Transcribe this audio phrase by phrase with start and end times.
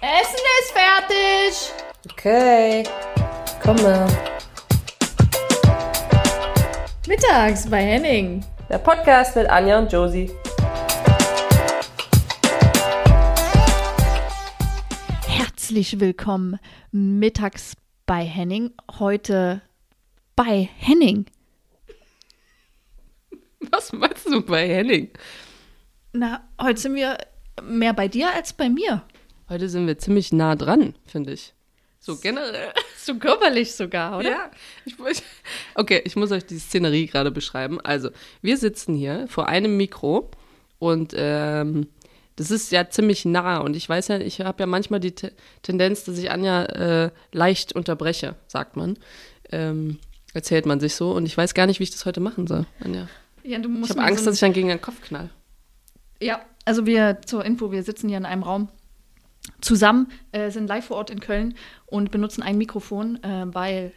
[0.00, 1.72] Essen ist fertig.
[2.12, 2.84] Okay,
[3.60, 4.06] komme.
[7.08, 8.44] Mittags bei Henning.
[8.70, 10.30] Der Podcast mit Anja und Josie.
[15.26, 16.60] Herzlich willkommen
[16.92, 17.72] mittags
[18.06, 18.70] bei Henning.
[19.00, 19.62] Heute
[20.36, 21.26] bei Henning.
[23.72, 25.10] Was meinst du bei Henning?
[26.12, 27.18] Na, heute sind wir
[27.64, 29.02] mehr bei dir als bei mir.
[29.48, 31.54] Heute sind wir ziemlich nah dran, finde ich.
[32.00, 32.72] So generell.
[33.00, 34.28] So körperlich sogar, oder?
[34.30, 34.50] Ja.
[34.84, 35.22] Ich, muss-
[35.74, 37.80] okay, ich muss euch die Szenerie gerade beschreiben.
[37.80, 38.10] Also,
[38.42, 40.30] wir sitzen hier vor einem Mikro
[40.78, 41.86] und ähm,
[42.36, 45.32] das ist ja ziemlich nah und ich weiß ja, ich habe ja manchmal die Te
[45.62, 48.98] Tendenz, dass ich Anja äh, leicht unterbreche, sagt man.
[49.50, 49.98] Ähm,
[50.34, 52.66] erzählt man sich so und ich weiß gar nicht, wie ich das heute machen soll,
[52.84, 53.08] Anja.
[53.42, 55.30] Ja, du Ich musst habe mir Angst, so dass ich dann gegen den Kopf knall.
[56.20, 58.68] Ja, also wir zur Info, wir sitzen hier in einem Raum
[59.60, 61.54] zusammen, äh, sind live vor Ort in Köln
[61.86, 63.92] und benutzen ein Mikrofon, äh, weil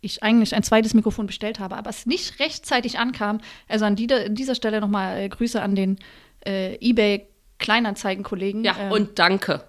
[0.00, 3.40] ich eigentlich ein zweites Mikrofon bestellt habe, aber es nicht rechtzeitig ankam.
[3.68, 5.98] Also an die, an dieser Stelle nochmal äh, Grüße an den
[6.44, 8.64] äh, eBay Kleinanzeigen-Kollegen.
[8.64, 9.64] Ja, ähm, und danke.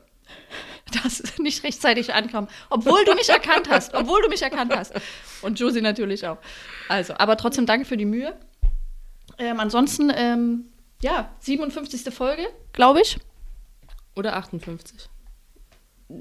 [1.03, 4.93] dass es nicht rechtzeitig ankam, obwohl du mich erkannt hast, obwohl du mich erkannt hast.
[5.41, 6.37] Und Josie natürlich auch.
[6.89, 8.37] Also, aber trotzdem danke für die Mühe.
[9.37, 10.65] Ähm, ansonsten, ähm,
[11.01, 12.13] ja, 57.
[12.13, 13.17] Folge, glaube ich.
[14.15, 15.09] Oder 58.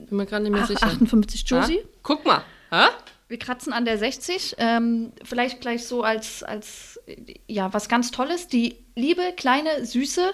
[0.09, 0.87] Bin mir gerade nicht mehr Ach, sicher.
[0.87, 1.79] 58 Josie.
[1.79, 1.89] Ha?
[2.03, 2.43] Guck mal.
[2.71, 2.91] Ha?
[3.29, 4.57] Wir kratzen an der 60.
[4.59, 7.01] Ähm, vielleicht gleich so als, als,
[7.47, 8.49] ja, was ganz Tolles.
[8.49, 10.33] Die liebe, kleine, süße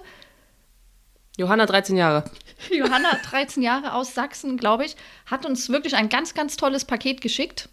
[1.37, 2.25] Johanna, 13 Jahre.
[2.73, 7.21] Johanna, 13 Jahre aus Sachsen, glaube ich, hat uns wirklich ein ganz, ganz tolles Paket
[7.21, 7.69] geschickt.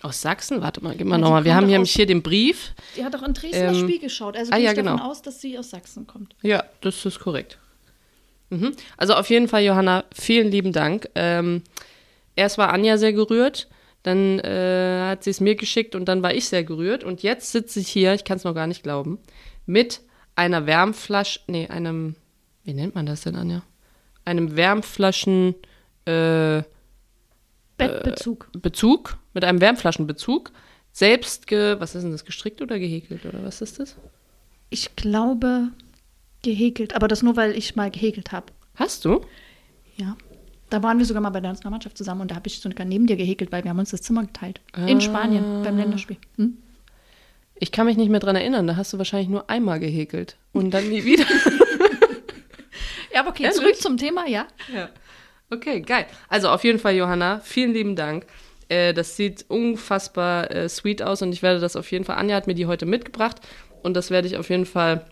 [0.00, 0.62] Aus Sachsen?
[0.62, 1.44] Warte mal, gib mal Ja, nochmal.
[1.44, 2.74] Wir haben hier, aus- hier den Brief.
[2.96, 4.36] Die hat auch in Dresden das Ähm, Spiel geschaut.
[4.36, 5.10] Also ah, gehe ja, ich davon genau.
[5.10, 6.34] aus, dass sie aus Sachsen kommt.
[6.42, 7.58] Ja, das ist korrekt.
[8.60, 8.72] Mhm.
[8.96, 11.08] Also auf jeden Fall, Johanna, vielen lieben Dank.
[11.14, 11.62] Ähm,
[12.36, 13.68] erst war Anja sehr gerührt,
[14.02, 17.04] dann äh, hat sie es mir geschickt und dann war ich sehr gerührt.
[17.04, 19.18] Und jetzt sitze ich hier, ich kann es noch gar nicht glauben,
[19.66, 20.00] mit
[20.36, 22.16] einer Wärmflasche, nee, einem,
[22.64, 23.62] wie nennt man das denn, Anja?
[24.24, 25.54] Einem Wärmflaschen,
[26.06, 26.62] äh,
[27.76, 28.48] Bettbezug.
[28.52, 30.52] Bezug, mit einem Wärmflaschenbezug,
[30.92, 33.96] selbst ge, was ist denn das, gestrickt oder gehäkelt oder was ist das?
[34.74, 35.68] ich glaube,
[36.44, 36.94] gehäkelt.
[36.94, 38.46] Aber das nur, weil ich mal gehäkelt habe.
[38.76, 39.20] Hast du?
[39.96, 40.16] Ja.
[40.70, 43.06] Da waren wir sogar mal bei der Nationalmannschaft zusammen und da habe ich sogar neben
[43.06, 44.60] dir gehäkelt, weil wir haben uns das Zimmer geteilt.
[44.72, 44.86] Ah.
[44.86, 46.16] In Spanien beim Länderspiel.
[46.36, 46.58] Hm?
[47.56, 50.72] Ich kann mich nicht mehr dran erinnern, da hast du wahrscheinlich nur einmal gehäkelt und
[50.72, 51.24] dann nie wieder.
[53.14, 53.58] Ja, aber okay, Ehrlich?
[53.58, 54.46] zurück zum Thema, ja.
[54.74, 54.88] ja.
[55.48, 56.06] Okay, geil.
[56.28, 58.26] Also auf jeden Fall, Johanna, vielen lieben Dank.
[58.68, 62.34] Äh, das sieht unfassbar äh, sweet aus und ich werde das auf jeden Fall, Anja
[62.34, 63.40] hat mir die heute mitgebracht
[63.82, 65.06] und das werde ich auf jeden Fall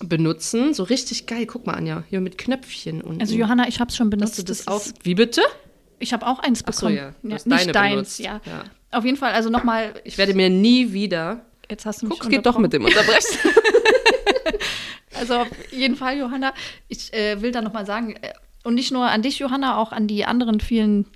[0.00, 0.74] benutzen.
[0.74, 1.46] So richtig geil.
[1.46, 4.32] Guck mal, Anja, hier mit Knöpfchen und Also Johanna, ich habe es schon benutzt.
[4.32, 4.92] Hast du das ist- auf?
[5.02, 5.42] Wie bitte?
[5.98, 6.96] Ich habe auch eins Ach so, bekommen.
[6.96, 7.14] ja.
[7.22, 8.40] Ja, nicht deine deins, ja.
[8.44, 8.64] Ja.
[8.90, 11.44] Auf jeden Fall, also nochmal, Ich werde mir nie wieder.
[11.70, 13.38] jetzt hast du mich Guck, es geht doch mit dem Unterbrechen.
[15.16, 16.52] Also auf jeden Fall, Johanna,
[16.88, 18.32] ich äh, will da nochmal sagen, äh,
[18.64, 21.06] und nicht nur an dich, Johanna, auch an die anderen vielen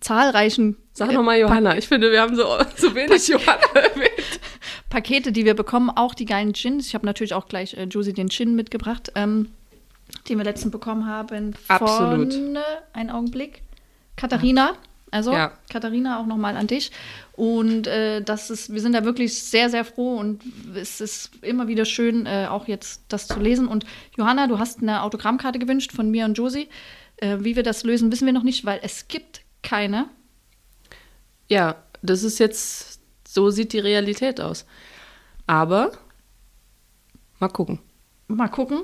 [0.00, 1.76] zahlreichen Sag äh, nochmal, Johanna.
[1.76, 4.08] Ich finde, wir haben so, so wenig Johanna erwähnt.
[4.92, 6.86] Pakete, die wir bekommen, auch die geilen Gins.
[6.86, 9.48] Ich habe natürlich auch gleich äh, Josie den Gin mitgebracht, ähm,
[10.28, 11.54] den wir letztens bekommen haben.
[11.68, 12.34] Absolut.
[12.34, 12.60] Von, äh,
[12.92, 13.62] einen Augenblick.
[14.16, 14.74] Katharina.
[15.10, 15.52] Also, Ja.
[15.70, 16.90] Katharina, auch nochmal an dich.
[17.32, 20.42] Und äh, das ist, wir sind da wirklich sehr, sehr froh und
[20.74, 23.68] es ist immer wieder schön, äh, auch jetzt das zu lesen.
[23.68, 23.86] Und
[24.18, 26.68] Johanna, du hast eine Autogrammkarte gewünscht von mir und Josie.
[27.16, 30.06] Äh, wie wir das lösen, wissen wir noch nicht, weil es gibt keine.
[31.48, 32.91] Ja, das ist jetzt,
[33.32, 34.66] so sieht die Realität aus.
[35.46, 35.92] Aber
[37.38, 37.78] mal gucken.
[38.28, 38.82] Mal gucken.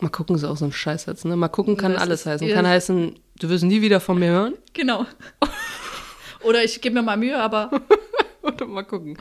[0.00, 1.36] Mal gucken ist auch so ein Scheißsatz, ne?
[1.36, 2.48] Mal gucken kann Das alles heißen.
[2.48, 4.54] Kann heißen, du wirst nie wieder von mir hören.
[4.72, 5.04] Genau.
[6.42, 7.70] Oder ich gebe mir mal Mühe, aber
[8.42, 9.16] Oder mal gucken.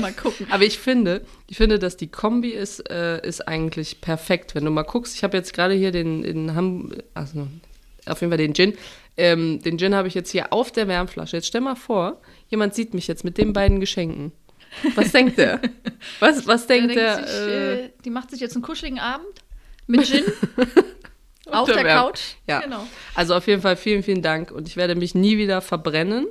[0.00, 0.46] mal gucken.
[0.50, 4.54] Aber ich finde, ich finde, dass die Kombi ist, äh, ist eigentlich perfekt.
[4.54, 7.48] Wenn du mal guckst, ich habe jetzt gerade hier den in Ham, also
[8.06, 8.74] auf jeden Fall den Gin.
[9.18, 11.36] Ähm, den Gin habe ich jetzt hier auf der Wärmflasche.
[11.36, 14.30] Jetzt stell mal vor, jemand sieht mich jetzt mit den beiden Geschenken.
[14.94, 15.60] Was denkt der?
[16.20, 19.42] Was, was denkt sich, äh, äh, die macht sich jetzt einen kuscheligen Abend
[19.88, 20.22] mit Gin
[21.50, 21.96] auf der der.
[21.96, 22.20] Couch.
[22.46, 22.60] Ja.
[22.60, 22.86] Genau.
[23.14, 24.52] Also auf jeden Fall vielen, vielen Dank.
[24.52, 26.28] Und ich werde mich nie wieder verbrennen.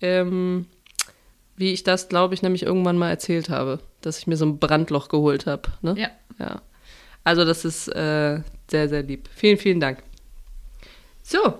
[0.00, 0.66] Ähm,
[1.56, 4.58] wie ich das, glaube ich, nämlich irgendwann mal erzählt habe, dass ich mir so ein
[4.58, 5.72] Brandloch geholt habe.
[5.80, 5.94] Ne?
[5.98, 6.10] Ja.
[6.38, 6.62] ja.
[7.24, 9.28] Also das ist äh, sehr, sehr lieb.
[9.34, 10.02] Vielen, vielen Dank.
[11.22, 11.58] So.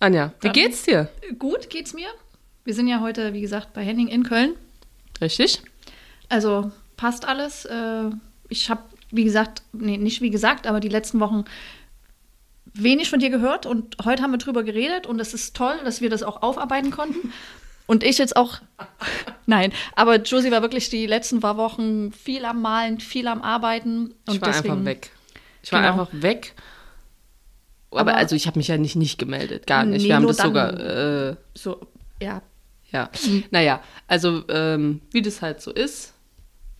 [0.00, 1.08] Anja, wie Dann- geht's dir?
[1.38, 2.08] Gut geht's mir.
[2.64, 4.54] Wir sind ja heute, wie gesagt, bei Henning in Köln.
[5.20, 5.62] Richtig?
[6.28, 7.64] Also passt alles.
[7.66, 8.10] Äh,
[8.48, 11.44] ich habe, wie gesagt, nee, nicht wie gesagt, aber die letzten Wochen
[12.72, 16.00] wenig von dir gehört und heute haben wir drüber geredet und es ist toll, dass
[16.00, 17.32] wir das auch aufarbeiten konnten.
[17.86, 18.58] Und ich jetzt auch,
[19.46, 24.14] nein, aber Josie war wirklich die letzten paar Wochen viel am Malen, viel am Arbeiten.
[24.26, 25.10] Und ich war deswegen, einfach weg.
[25.62, 25.92] Ich war Genau.
[25.92, 26.54] einfach weg.
[27.90, 30.02] Aber, Aber- also ich habe mich ja nicht nicht gemeldet, gar nicht.
[30.02, 30.78] Nee, Wir haben das sogar,
[31.30, 31.80] äh, So,
[32.22, 32.42] ja,
[32.92, 33.10] ja.
[33.50, 36.12] Naja, also ähm, wie das halt so ist,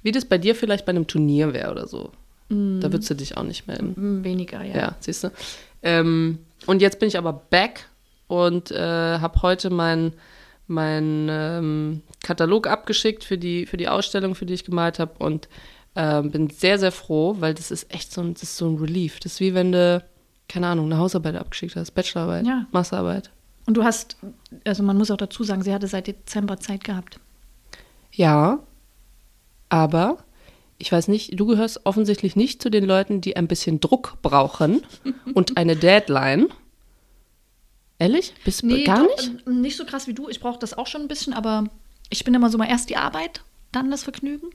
[0.02, 2.10] wie das bei dir vielleicht bei einem Turnier wäre oder so.
[2.48, 3.92] Da würdest du dich auch nicht melden.
[3.96, 4.76] mm, weniger, ja.
[4.76, 5.30] Ja, siehst du.
[5.82, 7.86] Ähm, und jetzt bin ich aber back
[8.26, 8.78] und äh,
[9.18, 10.14] habe heute meinen
[10.66, 15.48] mein, ähm, Katalog abgeschickt für die, für die Ausstellung, für die ich gemalt habe und
[15.96, 18.76] ähm, bin sehr, sehr froh, weil das ist echt so ein, das ist so ein
[18.78, 19.20] Relief.
[19.20, 20.04] Das ist wie wenn du,
[20.50, 22.66] keine Ahnung, eine Hausarbeit abgeschickt hast, Bachelorarbeit, Ja.
[22.72, 23.30] Masterarbeit.
[23.66, 24.16] Und du hast,
[24.64, 27.20] also man muss auch dazu sagen, sie hatte seit Dezember Zeit gehabt.
[28.12, 28.58] Ja,
[29.68, 30.18] aber
[30.78, 34.82] ich weiß nicht, du gehörst offensichtlich nicht zu den Leuten, die ein bisschen Druck brauchen
[35.34, 36.48] und eine Deadline.
[37.98, 38.34] Ehrlich?
[38.44, 39.46] Bist du gar doch, nicht?
[39.46, 40.28] äh, Nicht so krass wie du.
[40.28, 41.64] Ich brauche das auch schon ein bisschen, aber
[42.08, 43.42] ich bin immer so mal erst die Arbeit,
[43.72, 44.48] dann das Vergnügen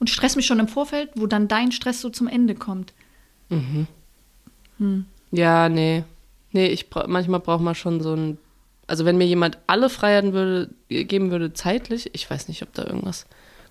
[0.00, 2.92] und stress mich schon im Vorfeld, wo dann dein Stress so zum Ende kommt.
[5.30, 6.04] Ja, nee.
[6.52, 8.38] Nee, ich bra manchmal braucht man schon so ein.
[8.86, 12.84] Also wenn mir jemand alle Freiheiten würde, geben würde zeitlich, ich weiß nicht, ob da
[12.84, 13.26] irgendwas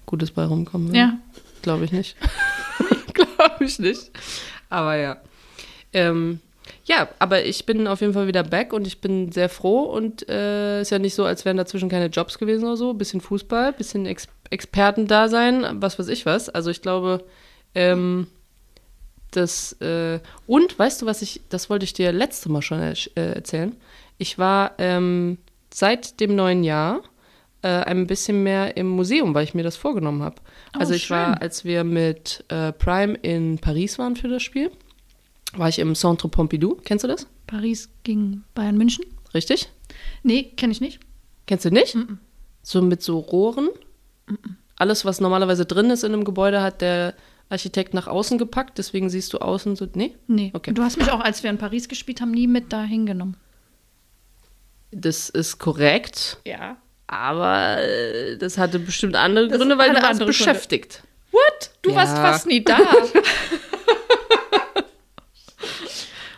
[0.06, 0.98] Gutes bei rumkommen würde.
[0.98, 1.20] Ja.
[1.62, 2.16] Glaube ich nicht.
[3.14, 4.12] Glaube ich nicht.
[4.70, 5.18] Aber ja.
[5.92, 6.40] Ähm,
[6.86, 10.28] ja, aber ich bin auf jeden Fall wieder back und ich bin sehr froh und
[10.30, 12.94] äh, ist ja nicht so, als wären dazwischen keine Jobs gewesen oder so.
[12.94, 16.50] Bisschen Fußball, bisschen Ex Experten da sein, was weiß ich was.
[16.50, 17.24] Also ich glaube,
[17.76, 18.26] ähm,
[19.32, 23.12] das äh, und weißt du, was ich, das wollte ich dir letzte Mal schon ersch-
[23.16, 23.76] äh, erzählen.
[24.18, 25.38] Ich war ähm,
[25.74, 27.02] seit dem neuen Jahr
[27.62, 30.36] äh, ein bisschen mehr im Museum, weil ich mir das vorgenommen habe.
[30.76, 31.18] Oh, also ich schön.
[31.18, 34.72] war, als wir mit äh, Prime in Paris waren für das Spiel,
[35.54, 36.78] war ich im Centre Pompidou.
[36.84, 37.28] Kennst du das?
[37.48, 39.06] Paris gegen Bayern München?
[39.34, 39.70] Richtig?
[40.24, 41.00] Nee, kenne ich nicht.
[41.48, 41.98] Kennst du nicht?
[42.62, 43.70] So mit so Rohren.
[44.76, 47.16] Alles, was normalerweise drin ist in einem Gebäude, hat der
[47.50, 48.78] Architekt nach außen gepackt.
[48.78, 49.88] Deswegen siehst du außen so.
[49.94, 50.16] Nee?
[50.28, 50.52] Nee.
[50.54, 50.72] Okay.
[50.74, 53.36] Du hast mich auch, als wir in Paris gespielt haben, nie mit da hingenommen.
[54.92, 56.38] Das ist korrekt.
[56.46, 56.78] Ja.
[57.08, 60.38] Aber äh, das hatte bestimmt andere Das Gründe, weil du warst andere Gründe.
[60.38, 61.04] beschäftigt.
[61.32, 61.72] What?
[61.82, 61.96] Du Ja.
[61.98, 62.78] warst fast nie da.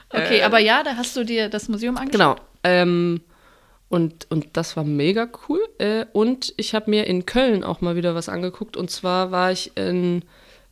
[0.09, 2.37] okay, aber ja, da hast du dir das Museum angeschaut.
[2.37, 2.47] Genau.
[2.63, 3.21] Ähm,
[3.89, 5.59] und, und das war mega cool.
[5.77, 8.77] Äh, und ich habe mir in Köln auch mal wieder was angeguckt.
[8.77, 10.23] Und zwar war ich in,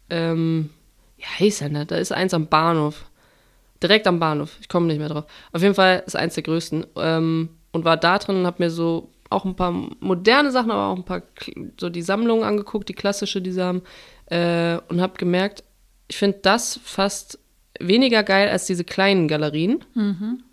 [0.10, 0.70] ähm,
[1.18, 1.86] ja, hieß er, ne?
[1.86, 3.06] Da ist eins am Bahnhof.
[3.82, 4.58] Direkt am Bahnhof.
[4.62, 5.26] Ich komme nicht mehr drauf.
[5.52, 6.86] Auf jeden Fall ist eins der größten.
[6.96, 10.88] Ähm, und war da drin und habe mir so auch ein paar moderne Sachen, aber
[10.88, 11.22] auch ein paar
[11.80, 13.84] so die Sammlungen angeguckt, die klassische, die sie haben.
[14.26, 15.64] Äh, und habe gemerkt,
[16.08, 17.40] ich finde das fast
[17.80, 19.86] weniger geil als diese kleinen Galerien.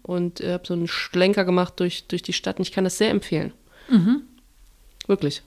[0.02, 2.98] Und äh, habe so einen Schlenker gemacht durch, durch die Stadt und ich kann das
[2.98, 3.52] sehr empfehlen.
[5.06, 5.42] Wirklich.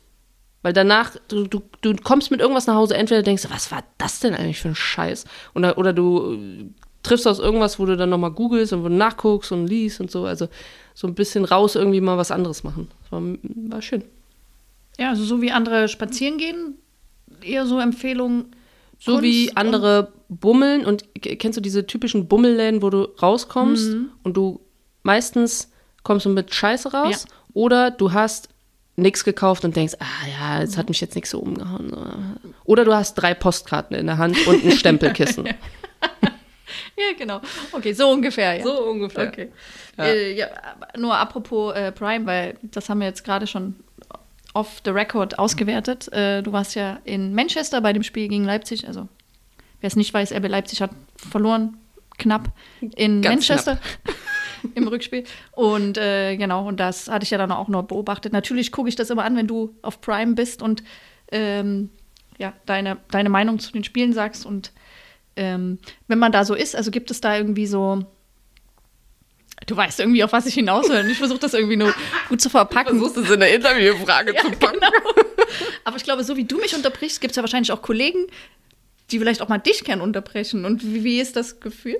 [0.61, 3.83] Weil danach, du, du, du kommst mit irgendwas nach Hause, entweder denkst du, was war
[3.97, 5.25] das denn eigentlich für ein Scheiß?
[5.55, 6.65] Oder, oder du äh,
[7.01, 10.11] triffst aus irgendwas, wo du dann nochmal googelst und wo du nachguckst und liest und
[10.11, 10.25] so.
[10.25, 10.49] Also
[10.93, 12.89] so ein bisschen raus irgendwie mal was anderes machen.
[13.03, 13.21] Das war,
[13.69, 14.03] war schön.
[14.97, 16.75] Ja, also so wie andere spazieren gehen,
[17.41, 18.53] eher so Empfehlungen.
[19.01, 24.35] So Kunst wie andere bummeln und kennst du diese typischen Bummelläden, wo du rauskommst und
[24.35, 24.59] du
[25.03, 25.71] meistens
[26.03, 28.49] kommst du mit Scheiße raus oder du hast
[29.01, 32.37] nichts gekauft und denkst, ah ja, das hat mich jetzt nichts so umgehauen.
[32.65, 35.49] Oder du hast drei Postkarten in der Hand und ein Stempelkissen.
[36.95, 37.41] Ja, genau.
[37.71, 38.63] Okay, so ungefähr, ja.
[38.63, 39.29] so ungefähr.
[39.29, 39.49] Okay.
[39.97, 40.03] Ja.
[40.05, 40.47] Äh, ja,
[40.97, 43.75] nur apropos äh, Prime, weil das haben wir jetzt gerade schon
[44.53, 46.11] off the record ausgewertet.
[46.11, 48.87] Äh, du warst ja in Manchester bei dem Spiel gegen Leipzig.
[48.87, 49.07] Also,
[49.79, 51.77] wer es nicht weiß, RB Leipzig hat verloren,
[52.17, 52.49] knapp,
[52.81, 53.79] in Ganz Manchester
[54.75, 55.23] im Rückspiel.
[55.51, 58.33] Und äh, genau, und das hatte ich ja dann auch noch beobachtet.
[58.33, 60.83] Natürlich gucke ich das immer an, wenn du auf Prime bist und
[61.31, 61.89] ähm,
[62.37, 64.45] ja, deine, deine Meinung zu den Spielen sagst.
[64.45, 64.71] Und
[65.35, 68.05] ähm, wenn man da so ist, also gibt es da irgendwie so.
[69.67, 71.05] Du weißt irgendwie, auf was ich hinaus will.
[71.11, 71.93] Ich versuche das irgendwie nur
[72.29, 72.97] gut zu verpacken.
[72.97, 74.79] Versuchst es in der Interviewfrage Ja, zu packen.
[74.79, 74.89] genau.
[75.83, 78.27] Aber ich glaube, so wie du mich unterbrichst, gibt es ja wahrscheinlich auch Kollegen,
[79.11, 80.63] die vielleicht auch mal dich gern unterbrechen.
[80.63, 81.97] Und wie, wie ist das Gefühl?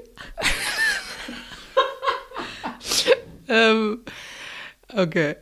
[3.49, 3.99] Ähm,
[4.95, 5.35] okay.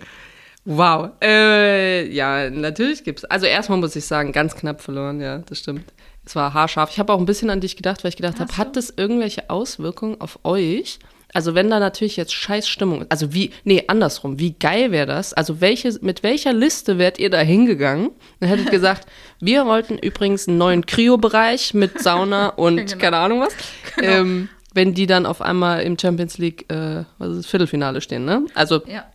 [0.65, 1.11] Wow.
[1.23, 3.23] Äh, ja, natürlich gibt's.
[3.25, 5.85] Also erstmal muss ich sagen, ganz knapp verloren, ja, das stimmt.
[6.25, 6.89] Es war haarscharf.
[6.91, 8.57] Ich habe auch ein bisschen an dich gedacht, weil ich gedacht habe, so.
[8.57, 10.99] hat das irgendwelche Auswirkungen auf euch?
[11.33, 15.05] Also wenn da natürlich jetzt scheiß Stimmung ist, also wie, nee, andersrum, wie geil wäre
[15.05, 15.33] das?
[15.33, 18.11] Also welche, mit welcher Liste wärt ihr da hingegangen?
[18.39, 19.07] Dann hättet gesagt,
[19.39, 22.97] wir wollten übrigens einen neuen Kryo-Bereich mit Sauna und Genau.
[22.97, 23.53] keine Ahnung was.
[24.01, 28.45] Ähm, wenn die dann auf einmal im Champions League, äh, was ist Viertelfinale stehen, ne?
[28.53, 29.05] Also Ja.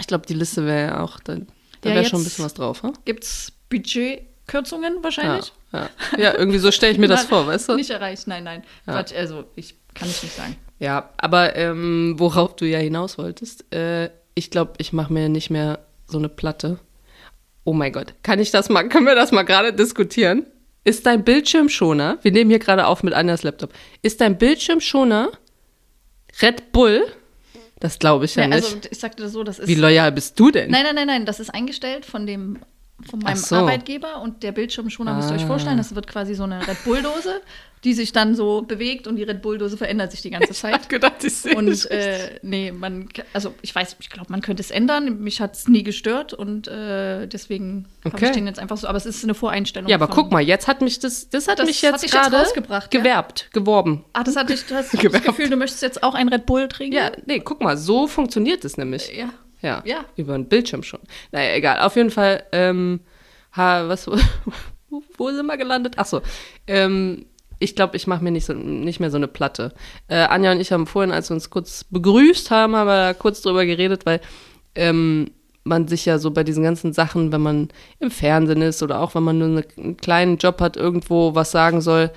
[0.00, 1.36] ich glaube, die Liste wäre ja auch, da,
[1.82, 2.92] da Ja, wäre schon ein bisschen was drauf, ne?
[3.04, 5.52] Gibt es Budgetkürzungen Ja, wahrscheinlich?
[5.72, 5.90] ja.
[6.18, 7.74] ja, irgendwie so stelle ich mir das vor, weißt du?
[7.76, 8.62] Nicht erreicht, nein, nein.
[8.86, 8.94] Ja.
[8.94, 10.56] Quatsch, also ich kann ich nicht sagen.
[10.80, 15.50] Ja, aber ähm, worauf du ja hinaus wolltest, äh, ich glaube, ich mache mir nicht
[15.50, 16.78] mehr so eine Platte.
[17.64, 20.46] Oh mein Gott, kann ich das mal, können wir das mal gerade diskutieren?
[20.84, 23.72] Ist dein Bildschirmschoner, wir nehmen hier gerade auf mit Anjas Laptop,
[24.02, 25.32] ist dein Bildschirmschoner
[26.42, 27.04] Red Bull?
[27.80, 28.64] Das glaube ich ja, Ja, nicht.
[28.64, 29.68] also ich sagte das so, das ist.
[29.68, 30.70] Wie loyal bist du denn?
[30.70, 32.58] Nein, nein, nein, nein, das ist eingestellt von dem
[33.10, 33.56] von meinem Ach so.
[33.56, 35.48] Arbeitgeber und der Bildschirmschoner müsst ihr euch Ah.
[35.48, 37.40] vorstellen, das wird quasi so eine Red Bull-Dose,
[37.82, 40.72] die sich dann so bewegt und die Red Bull-Dose verändert sich die ganze Ich Zeit.
[40.72, 44.62] hab gedacht, ich sehe Und äh, nee, man, also ich weiß, ich glaube, man könnte
[44.62, 45.18] es ändern.
[45.20, 48.26] Mich hat es nie gestört und äh, deswegen habe Okay.
[48.26, 48.86] ich den jetzt einfach so.
[48.86, 49.90] Aber es ist eine Voreinstellung.
[49.90, 52.04] Ja, aber von- guck mal, jetzt hat mich das, das hat Das mich hat jetzt
[52.04, 53.00] dich gerade rausgebracht, ja?
[53.00, 54.04] gewerbt, geworben.
[54.14, 55.26] Ah, das hatte ich, du hast das Gewerbt.
[55.26, 56.96] Gefühl, du möchtest jetzt auch ein Red Bull trinken?
[56.96, 59.12] Ja, nee, guck mal, so funktioniert es nämlich.
[59.14, 59.28] Ja.
[59.64, 59.82] Ja.
[59.84, 60.04] Ja.
[60.16, 61.00] Über einen Bildschirm schon.
[61.32, 61.80] Naja, egal.
[61.80, 63.00] Auf jeden Fall, ähm,
[63.56, 64.06] ha, was,
[64.90, 65.94] wo, wo sind wir gelandet?
[65.96, 66.20] Ach so.
[66.66, 67.26] Ähm,
[67.58, 69.72] ich glaube, ich mache mir nicht, so, nicht mehr so eine Platte.
[70.08, 73.14] Äh, Anja und ich haben vorhin, als wir uns kurz begrüßt haben, haben wir da
[73.14, 74.20] kurz drüber geredet, weil
[74.74, 75.30] ähm,
[75.62, 77.68] man sich ja so bei diesen ganzen Sachen, wenn man
[78.00, 81.52] im Fernsehen ist oder auch wenn man nur eine, einen kleinen Job hat, irgendwo was
[81.52, 82.10] sagen soll,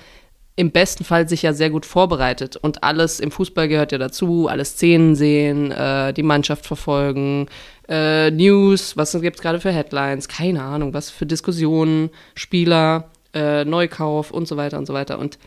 [0.58, 2.56] im besten Fall sich ja sehr gut vorbereitet.
[2.56, 7.46] Und alles im Fußball gehört ja dazu, alle Szenen sehen, äh, die Mannschaft verfolgen,
[7.88, 13.64] äh, News, was gibt es gerade für Headlines, keine Ahnung, was für Diskussionen, Spieler, äh,
[13.64, 15.20] Neukauf und so weiter und so weiter.
[15.20, 15.38] Und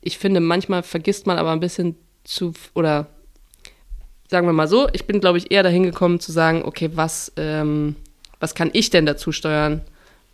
[0.00, 3.08] ich finde, manchmal vergisst man aber ein bisschen zu, oder
[4.28, 7.34] sagen wir mal so, ich bin, glaube ich, eher dahin gekommen zu sagen, okay, was,
[7.36, 7.96] ähm,
[8.40, 9.82] was kann ich denn dazu steuern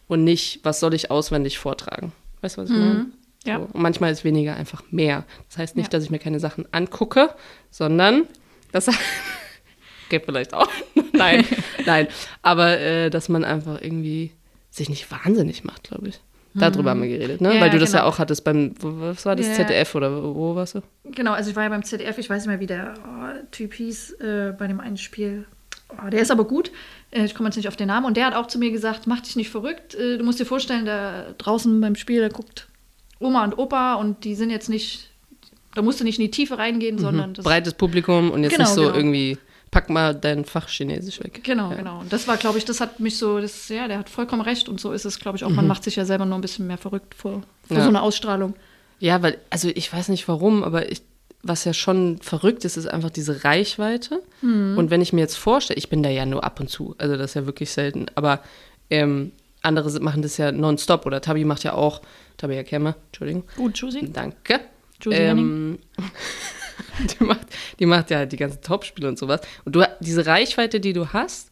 [0.07, 2.13] und nicht, was soll ich auswendig vortragen?
[2.43, 3.07] Weißt du, was ich meine?
[3.45, 3.59] Ja.
[3.59, 3.69] So.
[3.73, 5.25] Und manchmal ist weniger einfach mehr.
[5.49, 5.91] Das heißt nicht, Ja.
[5.91, 7.35] dass ich mir keine Sachen angucke,
[7.71, 8.25] sondern
[8.73, 8.89] das
[10.09, 10.71] geht vielleicht auch.
[11.13, 11.45] nein,
[11.87, 12.09] nein.
[12.43, 14.33] Aber äh, dass man einfach irgendwie
[14.71, 16.21] sich nicht wahnsinnig macht, glaube ich.
[16.57, 17.57] Darüber haben wir geredet, ne?
[17.57, 18.11] Ja, Weil du das ja genau.
[18.11, 19.55] auch hattest beim, was war das, Ja.
[19.55, 20.83] ZDF oder wo, wo warst du?
[21.03, 23.75] Genau, also ich war ja beim ZDF, ich weiß nicht mehr, wie der oh, Typ
[23.75, 25.47] hieß äh, bei dem einen Spiel.
[25.91, 26.71] Oh, der ist aber gut.
[27.11, 28.07] Äh, ich komme jetzt nicht auf den Namen.
[28.07, 29.97] Und der hat auch zu mir gesagt, mach dich nicht verrückt.
[29.97, 32.69] Äh, du musst dir vorstellen, da draußen beim Spiel, da guckt
[33.25, 35.11] Oma und Opa und die sind jetzt nicht,
[35.75, 37.45] da musst du nicht in die Tiefe reingehen, sondern das.
[37.45, 38.95] Breites Publikum und jetzt Genau, nicht so genau.
[38.95, 39.39] irgendwie,
[39.71, 41.41] pack mal dein Fach Chinesisch weg.
[41.43, 41.77] Genau, Ja.
[41.77, 42.01] genau.
[42.01, 44.69] Und das war, glaube ich, das hat mich so, das, ja, der hat vollkommen recht.
[44.69, 45.51] Und so ist es, glaube ich, auch.
[45.51, 47.41] Man macht sich ja selber nur ein bisschen mehr verrückt vor, vor
[47.71, 47.77] Mhm.
[47.77, 47.83] Ja.
[47.83, 48.55] so einer Ausstrahlung.
[49.01, 51.03] Ja, weil, also ich weiß nicht warum, aber ich,
[51.43, 54.23] was ja schon verrückt ist, ist einfach diese Reichweite.
[54.43, 54.79] Mhm.
[54.79, 57.17] Und wenn ich mir jetzt vorstelle, ich bin da ja nur ab und zu, also
[57.17, 58.41] das ist ja wirklich selten, aber
[58.91, 59.33] ähm,
[59.65, 62.03] andere machen das ja nonstop oder Tabi macht ja auch,
[62.37, 64.11] Tabi Kemme, Entschuldigung, Gut, Josie.
[64.13, 64.61] danke.
[65.01, 65.79] Josie Ähm,
[67.21, 67.47] die, macht,
[67.79, 69.41] die macht ja die ganzen Topspiele und sowas.
[69.65, 71.51] Und du, diese Reichweite, die du hast,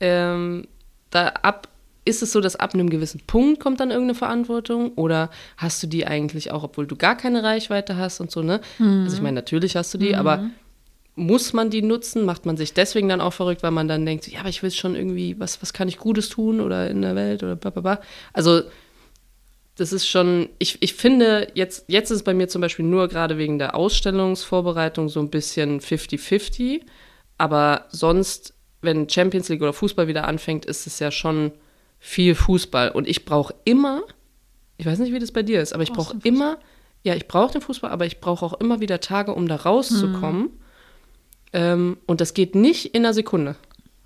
[0.00, 0.66] ähm,
[1.10, 1.68] da ab,
[2.04, 4.92] ist es so, dass ab einem gewissen Punkt kommt dann irgendeine Verantwortung?
[4.94, 8.60] Oder hast du die eigentlich auch, obwohl du gar keine Reichweite hast und so, ne?
[8.78, 10.50] Also ich meine, natürlich hast du die, aber
[11.14, 12.24] muss man die nutzen?
[12.24, 14.70] Macht man sich deswegen dann auch verrückt, weil man dann denkt, ja, aber ich will
[14.70, 17.82] schon irgendwie, was, was kann ich Gutes tun oder in der Welt oder bla bla
[17.82, 18.00] bla.
[18.32, 18.62] Also
[19.76, 23.08] das ist schon, ich, ich finde, jetzt, jetzt ist es bei mir zum Beispiel nur
[23.08, 26.82] gerade wegen der Ausstellungsvorbereitung so ein bisschen 50-50.
[27.38, 28.52] Aber sonst,
[28.82, 31.52] wenn Champions League oder Fußball wieder anfängt, ist es ja schon
[31.98, 32.90] viel Fußball.
[32.90, 34.02] Und ich brauche immer,
[34.76, 36.58] ich weiß nicht, wie das bei dir ist, aber ich brauche immer,
[37.02, 40.50] ja, ich brauche den Fußball, aber ich brauche auch immer wieder Tage, um da rauszukommen.
[41.52, 43.56] Ähm, und das geht nicht in einer Sekunde.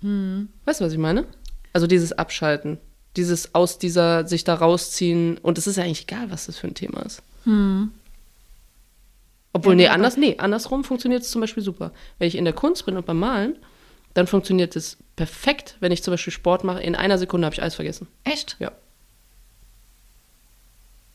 [0.01, 1.25] Weißt du, was ich meine?
[1.73, 2.77] Also dieses Abschalten,
[3.15, 5.37] dieses aus dieser, sich da rausziehen.
[5.39, 7.21] Und es ist ja eigentlich egal, was das für ein Thema ist.
[9.53, 11.91] Obwohl, Ja, nee, aber- anders, nee, andersrum funktioniert es zum Beispiel super.
[12.19, 13.55] Wenn ich in der Kunst bin und beim Malen,
[14.13, 16.81] dann funktioniert es perfekt, wenn ich zum Beispiel Sport mache.
[16.81, 18.07] In einer Sekunde habe ich alles vergessen.
[18.23, 18.57] Echt?
[18.59, 18.71] Ja.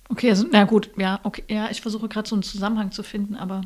[0.09, 3.37] Okay, also, na gut, ja, okay, ja, ich versuche gerade so einen Zusammenhang zu finden,
[3.37, 3.61] aber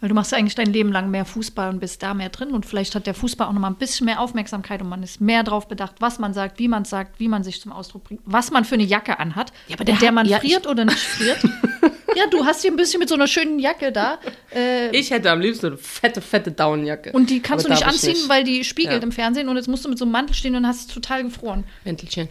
[0.00, 2.50] weil du machst ja eigentlich dein Leben lang mehr Fußball und bist da mehr drin
[2.52, 5.20] und vielleicht hat der Fußball auch noch mal ein bisschen mehr Aufmerksamkeit und man ist
[5.20, 8.04] mehr darauf bedacht, was man sagt, wie man es sagt, wie man sich zum Ausdruck
[8.04, 10.66] bringt, was man für eine Jacke anhat, Ja, aber in der der man ja, friert
[10.66, 11.38] oder nicht friert.
[12.16, 14.18] ja, du hast hier ein bisschen mit so einer schönen Jacke da
[14.54, 17.12] äh, Ich hätte am liebsten eine fette, fette Downjacke.
[17.12, 19.02] und die kannst Aber du nicht anziehen, weil die spiegelt Ja.
[19.02, 21.22] im Fernsehen und jetzt musst du mit so einem Mantel stehen und hast es total
[21.24, 21.64] gefroren.
[21.84, 22.28] Mäntelchen.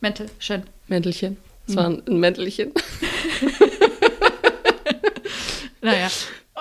[0.00, 0.64] Mäntel, schön.
[0.88, 1.36] Mäntelchen.
[1.66, 1.82] Das Hm.
[1.82, 2.72] war ein Mäntelchen.
[5.80, 6.08] Naja,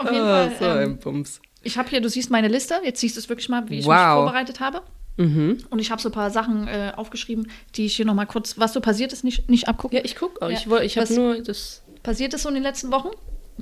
[0.04, 0.58] auf jeden Ah, Fall.
[0.60, 1.42] so ähm, ein Bums.
[1.62, 3.86] Ich habe hier, du siehst meine Liste, jetzt siehst du es wirklich mal, wie ich
[3.86, 4.16] mich Wow.
[4.24, 4.82] vorbereitet habe.
[5.18, 5.60] Mhm.
[5.70, 8.74] Und ich habe so ein paar Sachen äh, aufgeschrieben, die ich hier nochmal kurz, was
[8.74, 9.98] so passiert ist, nicht, nicht abgucken.
[9.98, 10.50] Ja, ich gucke auch.
[10.50, 10.58] Ja.
[10.58, 11.84] Ich, ich habe nur das.
[12.02, 13.10] Passiert ist so in den letzten Wochen?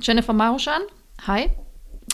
[0.00, 0.80] Jennifer Maruschan,
[1.26, 1.50] Hi.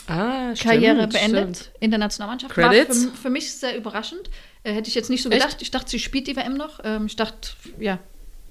[0.07, 1.71] Ah, stimmt, Karriere beendet stimmt.
[1.79, 2.53] in der Nationalmannschaft.
[2.53, 3.05] Credits.
[3.05, 4.29] War für, für mich sehr überraschend.
[4.63, 5.41] Äh, hätte ich jetzt nicht so Echt?
[5.41, 5.61] gedacht.
[5.61, 6.79] Ich dachte, sie spielt die WM noch.
[6.83, 7.97] Ähm, ich dachte, ja,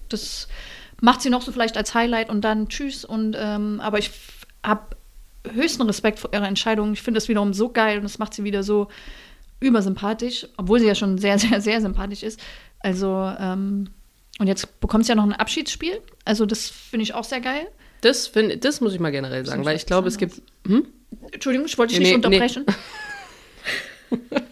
[0.08, 0.48] das
[1.00, 3.04] macht sie noch so vielleicht als Highlight und dann tschüss.
[3.04, 4.10] Und, ähm, aber ich
[4.64, 4.96] habe
[5.52, 6.92] höchsten Respekt vor ihrer Entscheidung.
[6.92, 8.88] Ich finde das wiederum so geil und das macht sie wieder so
[9.60, 12.40] übersympathisch, obwohl sie ja schon sehr, sehr, sehr sympathisch ist.
[12.80, 13.90] Also, ähm,
[14.38, 16.00] und jetzt bekommt sie ja noch ein Abschiedsspiel.
[16.24, 17.66] Also, das finde ich auch sehr geil.
[18.00, 20.40] Das, find, das muss ich mal generell sagen, weil ich glaube, es gibt.
[20.66, 20.86] Hm?
[21.32, 22.36] Entschuldigung, ich wollte dich Nee, nicht nee.
[22.36, 22.64] unterbrechen.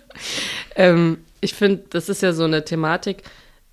[0.77, 3.23] Ähm, ich finde, das ist ja so eine Thematik.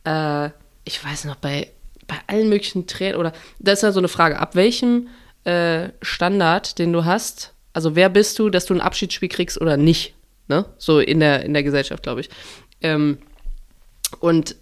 [0.06, 0.50] Äh,
[0.86, 1.70] ich weiß noch, bei,
[2.08, 5.10] bei allen möglichen Trainern, oder das ist ja so eine Frage, ab welchem
[5.44, 9.78] äh, Standard, den du hast, also wer bist du, dass du ein Abschiedsspiel kriegst oder
[9.78, 10.14] nicht?
[10.48, 10.66] Ne?
[10.78, 12.30] So in der, in der Gesellschaft, glaube ich.
[12.82, 13.18] Ähm,
[14.20, 14.56] und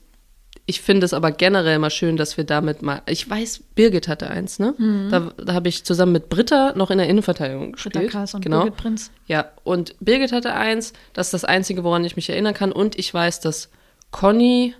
[0.65, 3.01] ich finde es aber generell mal schön, dass wir damit mal.
[3.07, 4.73] Ich weiß, Birgit hatte eins, ne?
[5.09, 7.95] Da, da habe ich zusammen mit Britta noch in der Innenverteidigung gespielt.
[7.95, 8.61] Britta Kaas und genau.
[8.61, 9.11] Birgit Prinz.
[9.27, 12.71] Ja, und Birgit hatte eins, das ist das Einzige, woran ich mich erinnern kann.
[12.71, 13.69] Und ich weiß, dass
[14.11, 14.75] Conny,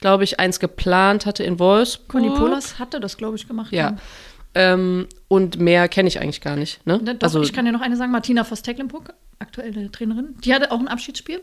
[0.00, 2.08] glaube ich, eins geplant hatte in Wolfsburg.
[2.08, 3.72] Conny Polas hatte das, glaube ich, gemacht.
[3.72, 3.96] Ja.
[4.58, 6.84] Ähm, und mehr kenne ich eigentlich gar nicht.
[6.86, 6.98] Ne?
[7.02, 8.10] Ne, Doch, also, ich kann dir noch eine sagen.
[8.10, 11.42] Martina Voss-Tecklenburg, aktuelle Trainerin, die hatte auch ein Abschiedsspiel,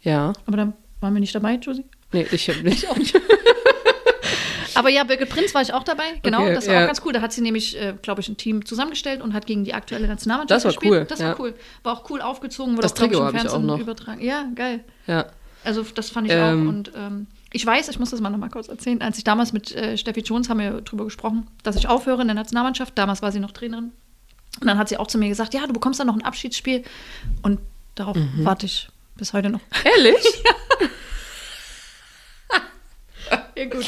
[0.00, 0.32] ja.
[0.46, 1.84] aber da waren wir nicht dabei, Josie.
[2.12, 2.86] Nee, ich habe nicht.
[4.74, 6.04] Aber ja, Birgit Prinz war ich auch dabei.
[6.22, 6.82] Genau, Okay, das war ja.
[6.82, 7.12] auch ganz cool.
[7.14, 10.06] Da hat sie nämlich, äh, glaube ich, ein Team zusammengestellt und hat gegen die aktuelle
[10.06, 10.92] Nationalmannschaft Das war gespielt.
[10.92, 11.28] cool, Das ja.
[11.28, 11.54] war cool.
[11.82, 13.78] War auch cool aufgezogen, wurde Das auch, glaub Trikot im hab ich auch Fernsehen noch.
[13.78, 14.20] übertragen.
[14.22, 14.80] Ja, geil.
[15.06, 15.26] Ja.
[15.64, 16.66] Also das fand ich Ähm.
[16.66, 16.68] auch.
[16.68, 19.02] Und ähm, ich weiß, ich muss das mal noch mal kurz erzählen.
[19.02, 22.28] Als ich damals mit äh, Steffi Jones haben wir darüber gesprochen, dass ich aufhöre in
[22.28, 22.96] der Nationalmannschaft.
[22.96, 23.92] Damals war sie noch Trainerin.
[24.60, 26.84] Und dann hat sie auch zu mir gesagt, ja, du bekommst dann noch ein Abschiedsspiel.
[27.42, 27.58] Und
[27.94, 28.44] darauf Mhm.
[28.44, 29.60] warte ich bis heute noch.
[29.84, 30.24] Ehrlich?
[33.56, 33.86] Ja, gut.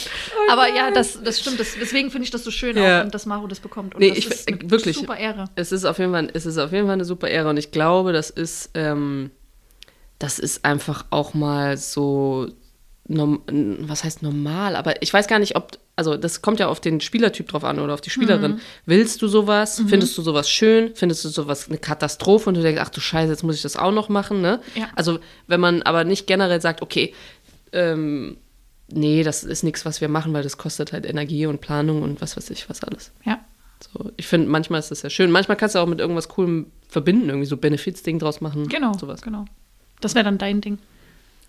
[0.50, 1.60] Aber ja, das, das stimmt.
[1.60, 3.04] Das, deswegen finde ich das so schön Ja.
[3.04, 3.94] auch, dass Maro das bekommt.
[3.94, 4.96] Und Nee, das ich- ist eine wirklich.
[4.96, 5.44] super Ehre.
[5.56, 7.70] Es ist auf jeden Fall, es ist auf jeden Fall eine super Ehre und ich
[7.70, 9.30] glaube, das ist, ähm,
[10.18, 12.48] das ist einfach auch mal so,
[13.08, 17.00] was heißt normal, aber ich weiß gar nicht, ob, also das kommt ja auf den
[17.00, 18.52] Spielertyp drauf an oder auf die Spielerin.
[18.52, 18.60] Mhm.
[18.84, 19.82] Willst du sowas?
[19.86, 20.90] Findest du sowas schön?
[20.94, 23.76] Findest du sowas eine Katastrophe und du denkst, ach du Scheiße, jetzt muss ich das
[23.76, 24.60] auch noch machen, ne?
[24.74, 24.88] Ja.
[24.94, 27.14] Also wenn man aber nicht generell sagt, okay,
[27.72, 28.36] ähm,
[28.92, 32.20] nee, das ist nichts, was wir machen, weil das kostet halt Energie und Planung und
[32.20, 33.12] was weiß ich, was alles.
[33.24, 33.40] Ja.
[33.80, 35.30] So, ich finde, manchmal ist das ja schön.
[35.30, 38.68] Manchmal kannst du auch mit irgendwas Coolem verbinden, irgendwie so Benefits-Ding draus machen.
[38.68, 38.92] Genau.
[38.98, 39.22] Sowas.
[39.22, 39.44] genau.
[40.00, 40.78] Das wäre dann dein Ding.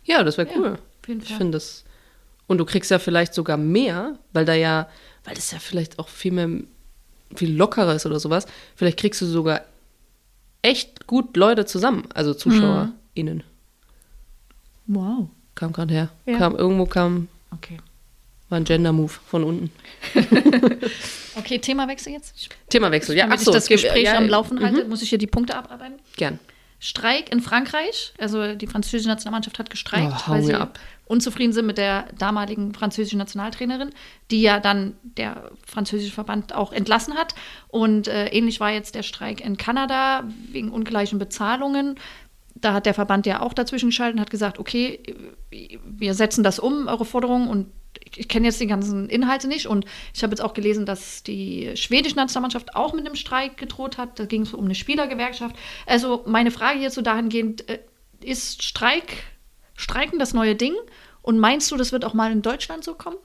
[0.06, 0.72] Ja, das wäre Ja, cool.
[0.74, 1.38] auf jeden Ich Fall.
[1.38, 1.84] finde das.
[2.48, 4.88] Und du kriegst ja vielleicht sogar mehr, weil da ja,
[5.26, 6.50] weil das ja vielleicht auch viel mehr,
[7.36, 8.46] viel lockerer ist oder sowas.
[8.76, 9.62] Vielleicht kriegst du sogar
[10.62, 13.44] echt gut Leute zusammen, also ZuschauerInnen.
[14.88, 15.28] Wow.
[15.56, 16.10] Kam gerade her.
[16.26, 16.38] Ja.
[16.38, 17.78] Kam, irgendwo kam, Okay.
[18.50, 19.72] war ein Gender-Move von unten.
[21.36, 22.34] Okay, Themawechsel jetzt.
[22.36, 24.64] Ich, Themawechsel, ja, damit ach so, ich das Gespräch ja, am Laufen mhm.
[24.66, 26.00] halte, muss ich hier die Punkte abarbeiten.
[26.18, 26.38] Gern.
[26.80, 28.14] Streik in Frankreich.
[28.18, 30.80] Also die französische Nationalmannschaft hat gestreikt, Oh, weil sie ab.
[31.10, 33.90] Unzufrieden sind mit der damaligen französischen Nationaltrainerin,
[34.30, 37.34] die ja dann der französische Verband auch entlassen hat.
[37.68, 41.96] Und äh, ähnlich war jetzt der Streik in Kanada wegen ungleichen Bezahlungen.
[42.54, 45.00] Da hat der Verband ja auch dazwischen geschaltet und hat gesagt, okay,
[45.84, 47.68] wir setzen das um, eure Forderungen und
[48.16, 51.72] ich kenne jetzt die ganzen Inhalte nicht und ich habe jetzt auch gelesen, dass die
[51.76, 54.20] schwedische Nationalmannschaft auch mit einem Streik gedroht hat.
[54.20, 55.56] Da ging es um eine Spielergewerkschaft.
[55.88, 57.80] Also meine Frage hierzu dahingehend, äh,
[58.22, 59.24] ist Streik,
[59.80, 60.74] Streiken das neue Ding?
[61.22, 63.18] Und meinst du, das wird auch mal in Deutschland so kommen?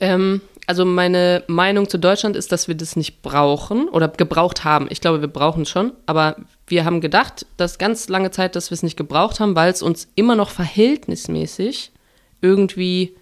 [0.00, 4.88] Ähm, also meine Meinung zu Deutschland ist, dass wir das nicht brauchen oder gebraucht haben.
[4.90, 8.70] Ich glaube, wir brauchen es schon, aber wir haben gedacht, dass ganz lange Zeit, dass
[8.70, 11.92] wir es nicht gebraucht haben, weil es uns immer noch verhältnismäßig
[12.40, 13.16] irgendwie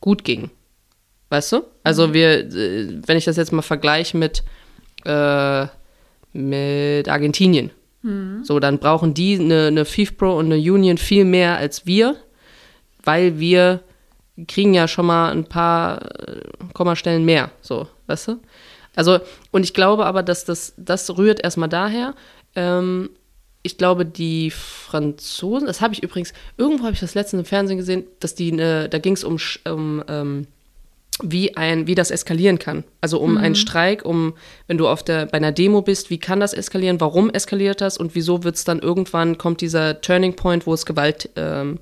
[0.00, 0.50] gut ging.
[1.28, 1.64] Weißt du?
[1.84, 4.42] Also wir, äh, wenn ich das jetzt mal vergleiche mit,
[5.04, 5.66] äh,
[6.32, 7.70] mit Argentinien,
[8.42, 12.16] so dann brauchen die eine, eine FIFPro und eine Union viel mehr als wir,
[13.04, 13.80] weil wir
[14.48, 16.40] kriegen ja schon mal ein paar äh,
[16.72, 18.40] Kommastellen mehr, so, weißt du?
[18.94, 22.14] Also, und ich glaube aber, dass das, das rührt erstmal daher.
[22.54, 23.10] Ähm,
[23.62, 27.78] ich glaube, die Franzosen, das habe ich übrigens, irgendwo habe ich das letztens im Fernsehen
[27.78, 29.38] gesehen, dass die, ne, da ging es um,
[29.68, 30.46] um ähm,
[31.22, 32.84] wie ein, wie das eskalieren kann.
[33.00, 34.34] Also um einen Streik, um,
[34.66, 37.98] wenn du auf der, bei einer Demo bist, wie kann das eskalieren, warum eskaliert das
[37.98, 41.78] und wieso wird es dann irgendwann, kommt dieser Turning Point, wo es Gewalt, ähm,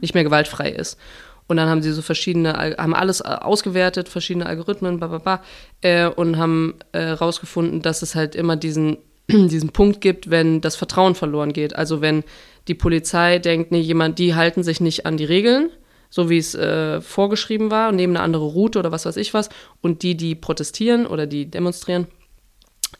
[0.00, 0.98] nicht mehr gewaltfrei ist.
[1.46, 5.42] Und dann haben sie so verschiedene, haben alles äh, ausgewertet, verschiedene Algorithmen, bla bla bla,
[5.82, 8.96] äh, und haben äh, rausgefunden, dass es halt immer diesen,
[9.28, 11.76] diesen Punkt gibt, wenn das Vertrauen verloren geht.
[11.76, 12.24] Also wenn
[12.66, 15.70] die Polizei denkt, nee, jemand, die halten sich nicht an die Regeln,
[16.14, 19.34] so wie es äh, vorgeschrieben war, und nehmen eine andere Route oder was weiß ich
[19.34, 19.48] was,
[19.80, 22.06] und die, die protestieren oder die demonstrieren,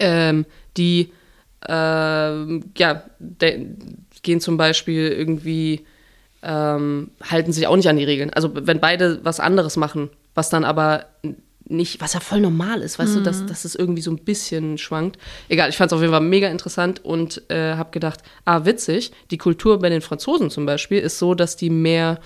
[0.01, 0.47] ähm,
[0.77, 1.13] die
[1.69, 3.05] ähm, ja,
[4.23, 5.85] gehen zum Beispiel irgendwie,
[6.43, 8.33] ähm, halten sich auch nicht an die Regeln.
[8.33, 11.07] Also wenn beide was anderes machen, was dann aber
[11.67, 13.19] nicht, was ja voll normal ist, weißt mhm.
[13.19, 13.47] du, dass, mhm.
[13.47, 15.19] dass es irgendwie so ein bisschen schwankt.
[15.49, 19.13] Egal, ich fand es auf jeden Fall mega interessant und äh, habe gedacht, ah, witzig,
[19.31, 22.19] die Kultur bei den Franzosen zum Beispiel ist so, dass die mehr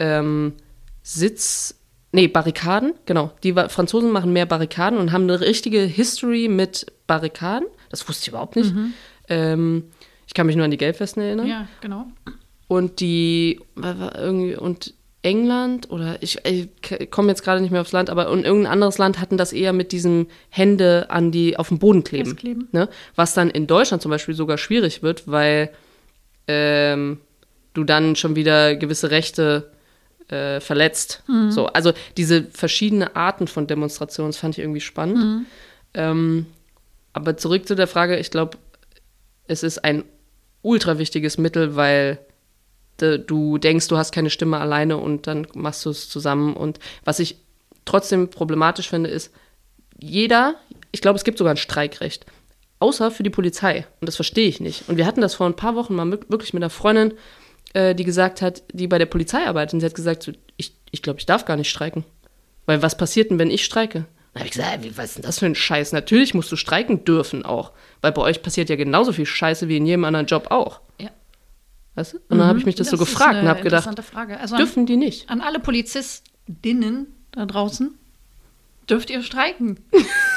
[0.00, 0.54] ähm,
[1.02, 1.78] Sitz,
[2.10, 7.68] nee, Barrikaden, genau, die Franzosen machen mehr Barrikaden und haben eine richtige History mit Barrikaden.
[7.90, 8.74] Das wusste ich überhaupt nicht.
[8.74, 8.92] Mhm.
[9.28, 9.84] Ähm,
[10.26, 11.46] ich kann mich nur an die Gelbwesten erinnern.
[11.46, 12.06] Ja, genau.
[12.66, 18.08] Und die, irgendwie, und England oder ich, ich komme jetzt gerade nicht mehr aufs Land,
[18.08, 21.78] aber in irgendein anderes Land hatten das eher mit diesem Hände an die auf dem
[21.78, 22.36] Boden kleben.
[22.36, 22.68] kleben.
[22.72, 22.88] Ne?
[23.16, 25.70] Was dann in Deutschland zum Beispiel sogar schwierig wird, weil
[26.46, 27.18] ähm,
[27.74, 29.72] du dann schon wieder gewisse Rechte
[30.32, 31.22] äh, verletzt.
[31.26, 31.50] Mhm.
[31.50, 35.18] So, also diese verschiedenen Arten von Demonstrationen, das fand ich irgendwie spannend.
[35.18, 35.46] Mhm.
[35.94, 36.46] Ähm,
[37.12, 38.58] aber zurück zu der Frage, ich glaube,
[39.46, 40.04] es ist ein
[40.62, 42.18] ultra wichtiges Mittel, weil
[42.98, 46.54] du denkst, du hast keine Stimme alleine und dann machst du es zusammen.
[46.54, 47.36] Und was ich
[47.84, 49.32] trotzdem problematisch finde, ist,
[49.98, 50.54] jeder,
[50.92, 52.26] ich glaube, es gibt sogar ein Streikrecht,
[52.78, 53.86] außer für die Polizei.
[54.00, 54.88] Und das verstehe ich nicht.
[54.88, 57.14] Und wir hatten das vor ein paar Wochen mal wirklich mit einer Freundin,
[57.72, 59.74] äh, die gesagt hat, die bei der Polizei arbeitet.
[59.74, 62.04] Und sie hat gesagt, so, ich, ich glaube, ich darf gar nicht streiken.
[62.66, 64.06] Weil was passiert denn, wenn ich streike?
[64.32, 65.92] Dann habe ich gesagt, was ist denn das für ein Scheiß?
[65.92, 67.72] Natürlich musst du streiken dürfen auch.
[68.00, 70.80] Weil bei euch passiert ja genauso viel Scheiße wie in jedem anderen Job auch.
[71.00, 71.10] Ja.
[71.96, 72.18] Weißt du?
[72.28, 73.88] Und dann habe ich mich das, das so gefragt und habe gedacht,
[74.40, 75.28] also dürfen die nicht?
[75.28, 77.98] An alle Polizistinnen da draußen,
[78.88, 79.80] dürft ihr streiken?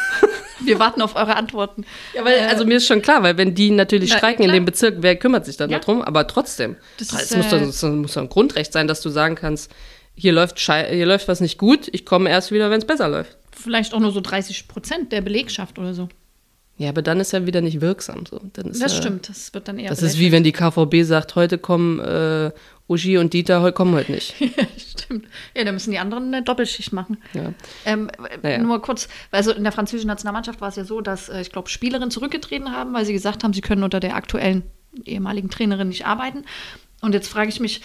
[0.59, 1.85] Wir warten auf eure Antworten.
[2.13, 4.55] Ja, weil, äh, also mir ist schon klar, weil wenn die natürlich na, streiken klar.
[4.55, 5.79] in dem Bezirk, wer kümmert sich dann ja.
[5.79, 6.01] darum?
[6.01, 9.09] Aber trotzdem, das es ist, muss, doch, das muss doch ein Grundrecht sein, dass du
[9.09, 9.71] sagen kannst,
[10.15, 13.37] hier läuft, hier läuft was nicht gut, ich komme erst wieder, wenn es besser läuft.
[13.51, 16.09] Vielleicht auch nur so 30 Prozent der Belegschaft oder so.
[16.77, 18.25] Ja, aber dann ist er wieder nicht wirksam.
[18.25, 18.41] So.
[18.53, 19.89] das ja, stimmt, das wird dann eher.
[19.89, 22.51] Das ist wie wenn die KVB sagt, heute kommen äh,
[22.93, 24.35] Uschi und Dieter, kommen heute nicht.
[24.39, 25.25] ja, stimmt.
[25.55, 27.17] Ja, da müssen die anderen eine Doppelschicht machen.
[27.33, 27.53] Ja.
[27.85, 28.09] Ähm,
[28.41, 28.59] naja.
[28.59, 31.69] Nur kurz, also in der französischen Nationalmannschaft war es ja so, dass, äh, ich glaube,
[31.69, 34.63] Spielerinnen zurückgetreten haben, weil sie gesagt haben, sie können unter der aktuellen
[35.05, 36.45] ehemaligen Trainerin nicht arbeiten.
[37.01, 37.81] Und jetzt frage ich mich,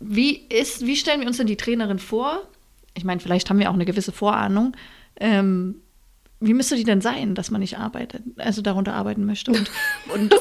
[0.00, 2.42] wie, ist, wie stellen wir uns denn die Trainerin vor?
[2.94, 4.76] Ich meine, vielleicht haben wir auch eine gewisse Vorahnung.
[5.20, 5.76] Ähm,
[6.40, 9.50] wie müsste die denn sein, dass man nicht arbeitet, also darunter arbeiten möchte?
[9.50, 9.70] Und,
[10.14, 10.34] und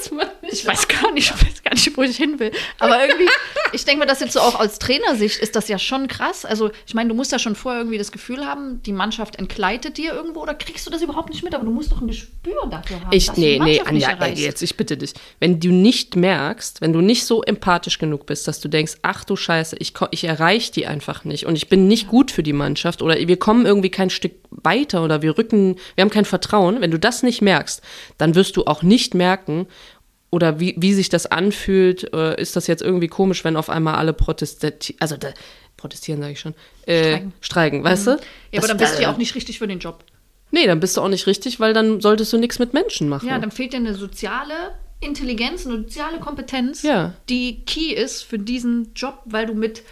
[0.50, 2.52] ich weiß gar nicht, ich weiß gar nicht, wo ich hin will.
[2.78, 3.28] Aber irgendwie,
[3.74, 6.46] ich denke mir, das jetzt so auch aus Trainersicht ist das ja schon krass.
[6.46, 9.98] Also, ich meine, du musst ja schon vorher irgendwie das Gefühl haben, die Mannschaft entgleitet
[9.98, 11.56] dir irgendwo oder kriegst du das überhaupt nicht mit?
[11.56, 13.12] Aber du musst doch ein Gespür dafür haben.
[13.12, 15.14] Ich, nee, nee, Anja, ey, jetzt, ich bitte dich.
[15.40, 19.24] Wenn du nicht merkst, wenn du nicht so empathisch genug bist, dass du denkst, ach
[19.24, 22.54] du Scheiße, ich, ich erreiche die einfach nicht und ich bin nicht gut für die
[22.54, 26.82] Mannschaft oder wir kommen irgendwie kein Stück weiter oder wir rücken wir haben kein Vertrauen.
[26.82, 27.82] Wenn du das nicht merkst,
[28.18, 29.68] dann wirst du auch nicht merken,
[30.30, 33.96] oder wie, wie sich das anfühlt, äh, ist das jetzt irgendwie komisch, wenn auf einmal
[33.96, 35.30] alle protestieren, also da,
[35.78, 36.54] protestieren sage ich schon,
[36.86, 37.34] äh, streiken.
[37.40, 38.12] streiken, weißt mhm.
[38.12, 38.18] du?
[38.52, 40.04] Ja, aber dann bist du ja auch nicht richtig für den Job.
[40.52, 43.28] Nee, dann bist du auch nicht richtig, weil dann solltest du nichts mit Menschen machen.
[43.28, 44.54] Ja, dann fehlt dir eine soziale
[45.00, 47.14] Intelligenz, eine soziale Kompetenz, ja.
[47.30, 49.84] die key ist für diesen Job, weil du mit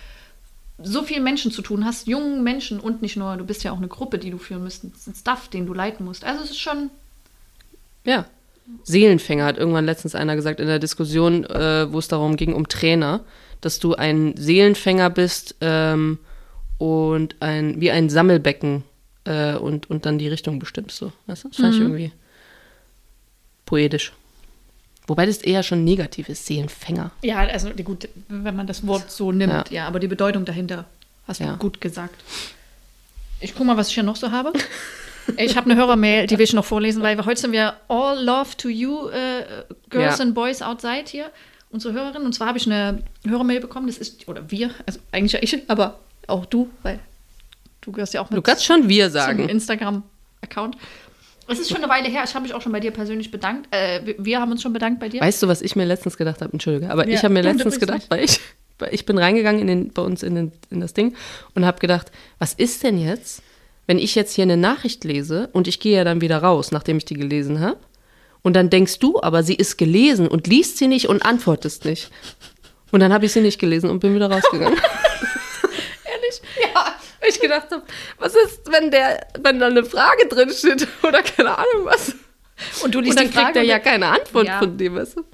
[0.77, 3.77] so vielen Menschen zu tun hast, jungen Menschen und nicht nur, du bist ja auch
[3.77, 6.25] eine Gruppe, die du führen musst, ein Staff, den du leiten musst.
[6.25, 6.89] Also es ist schon.
[8.03, 8.25] Ja.
[8.83, 12.67] Seelenfänger hat irgendwann letztens einer gesagt in der Diskussion, äh, wo es darum ging, um
[12.67, 13.23] Trainer,
[13.61, 16.17] dass du ein Seelenfänger bist ähm,
[16.79, 18.83] und ein, wie ein Sammelbecken
[19.25, 20.97] äh, und, und dann die Richtung bestimmst.
[20.97, 21.11] So.
[21.27, 21.49] Weißt du?
[21.49, 21.75] Das fand mhm.
[21.75, 22.11] ich irgendwie
[23.65, 24.13] poetisch.
[25.07, 27.11] Wobei das eher schon negativ ist, Seelenfänger.
[27.21, 30.85] Ja, also gut, wenn man das Wort so nimmt, ja, ja aber die Bedeutung dahinter
[31.27, 31.53] hast ja.
[31.53, 32.15] du gut gesagt.
[33.39, 34.53] Ich gucke mal, was ich hier noch so habe.
[35.37, 38.23] Ich habe eine Hörermail, die will ich noch vorlesen, weil wir, heute sind wir All
[38.23, 39.43] Love to You, äh,
[39.89, 40.23] Girls ja.
[40.23, 41.31] and Boys Outside hier,
[41.71, 42.21] unsere Hörerin.
[42.21, 45.67] Und zwar habe ich eine Hörermail bekommen, das ist, oder wir, also eigentlich ja ich,
[45.67, 46.99] aber auch du, weil
[47.81, 48.37] du gehörst ja auch mit.
[48.37, 49.49] Du kannst schon wir sagen.
[49.49, 50.77] Instagram-Account.
[51.47, 52.23] Es ist schon eine Weile her.
[52.25, 53.73] Ich habe mich auch schon bei dir persönlich bedankt.
[53.73, 55.21] Äh, wir haben uns schon bedankt bei dir.
[55.21, 56.51] Weißt du, was ich mir letztens gedacht habe?
[56.53, 58.39] Entschuldige, aber ja, ich habe mir letztens gedacht, weil ich,
[58.79, 61.15] weil ich bin reingegangen in den, bei uns in, den, in das Ding
[61.53, 63.43] und habe gedacht, was ist denn jetzt,
[63.85, 66.97] wenn ich jetzt hier eine Nachricht lese und ich gehe ja dann wieder raus, nachdem
[66.97, 67.77] ich die gelesen habe,
[68.41, 72.11] und dann denkst du, aber sie ist gelesen und liest sie nicht und antwortest nicht.
[72.91, 74.77] Und dann habe ich sie nicht gelesen und bin wieder rausgegangen.
[76.05, 76.41] Ehrlich?
[76.61, 76.64] Ja
[77.29, 77.83] ich gedacht habe,
[78.17, 82.15] was ist, wenn der, wenn da eine Frage drin steht oder keine Ahnung was.
[82.83, 84.59] Und du liest und dann kriegt er ja keine Antwort ja.
[84.59, 85.25] von dem, weißt du?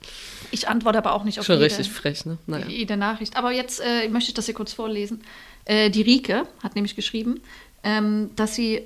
[0.51, 2.37] Ich antworte aber auch nicht auf Schon jede, richtig frech, ne?
[2.45, 2.65] Naja.
[2.67, 3.37] jede Nachricht.
[3.37, 5.23] Aber jetzt äh, möchte ich das hier kurz vorlesen.
[5.65, 7.41] Äh, die Rike hat nämlich geschrieben,
[7.83, 8.81] ähm, dass sie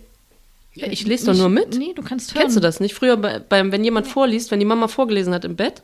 [0.74, 1.76] Ja, ich lese doch nur mit.
[1.76, 2.44] Nee, du kannst hören.
[2.44, 2.94] Kennst du das nicht?
[2.94, 5.82] Früher, bei, beim, wenn jemand vorliest, wenn die Mama vorgelesen hat im Bett,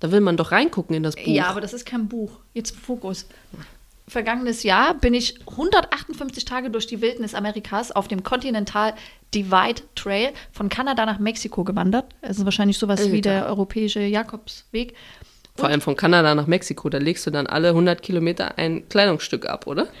[0.00, 1.26] da will man doch reingucken in das Buch.
[1.26, 2.30] Ja, aber das ist kein Buch.
[2.54, 3.26] Jetzt Fokus.
[4.06, 8.94] Vergangenes Jahr bin ich 158 Tage durch die Wildnis Amerikas auf dem Continental
[9.34, 12.06] Divide Trail von Kanada nach Mexiko gewandert.
[12.20, 13.30] Es ist wahrscheinlich sowas wie Alter.
[13.30, 14.94] der europäische Jakobsweg.
[15.56, 19.46] Vor allem von Kanada nach Mexiko, da legst du dann alle 100 Kilometer ein Kleidungsstück
[19.46, 19.88] ab, oder?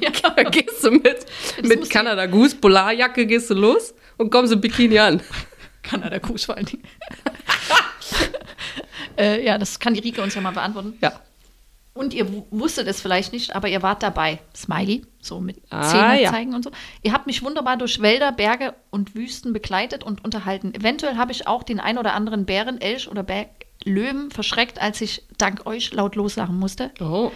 [0.00, 1.26] Ja, Da gehst du mit,
[1.62, 5.20] mit Kanada Goose, Polarjacke gehst du los und kommst im Bikini an.
[5.82, 6.84] Kanada Kuss vor allen Dingen.
[9.18, 10.96] äh, ja, das kann die Rike uns ja mal beantworten.
[11.00, 11.20] Ja.
[11.92, 14.38] Und ihr wu- wusstet es vielleicht nicht, aber ihr wart dabei.
[14.54, 16.30] Smiley, so mit Ah, Zähne ja.
[16.30, 16.70] zeigen und so.
[17.02, 20.72] Ihr habt mich wunderbar durch Wälder, Berge und Wüsten begleitet und unterhalten.
[20.74, 25.24] Eventuell habe ich auch den ein oder anderen Bären, Elch oder Berglöwen verschreckt, als ich
[25.36, 26.92] dank euch laut loslachen musste.
[27.00, 27.32] Oh.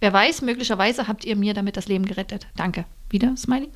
[0.00, 2.46] Wer weiß, möglicherweise habt ihr mir damit das Leben gerettet.
[2.56, 2.84] Danke.
[3.08, 3.70] Wieder, Smiley.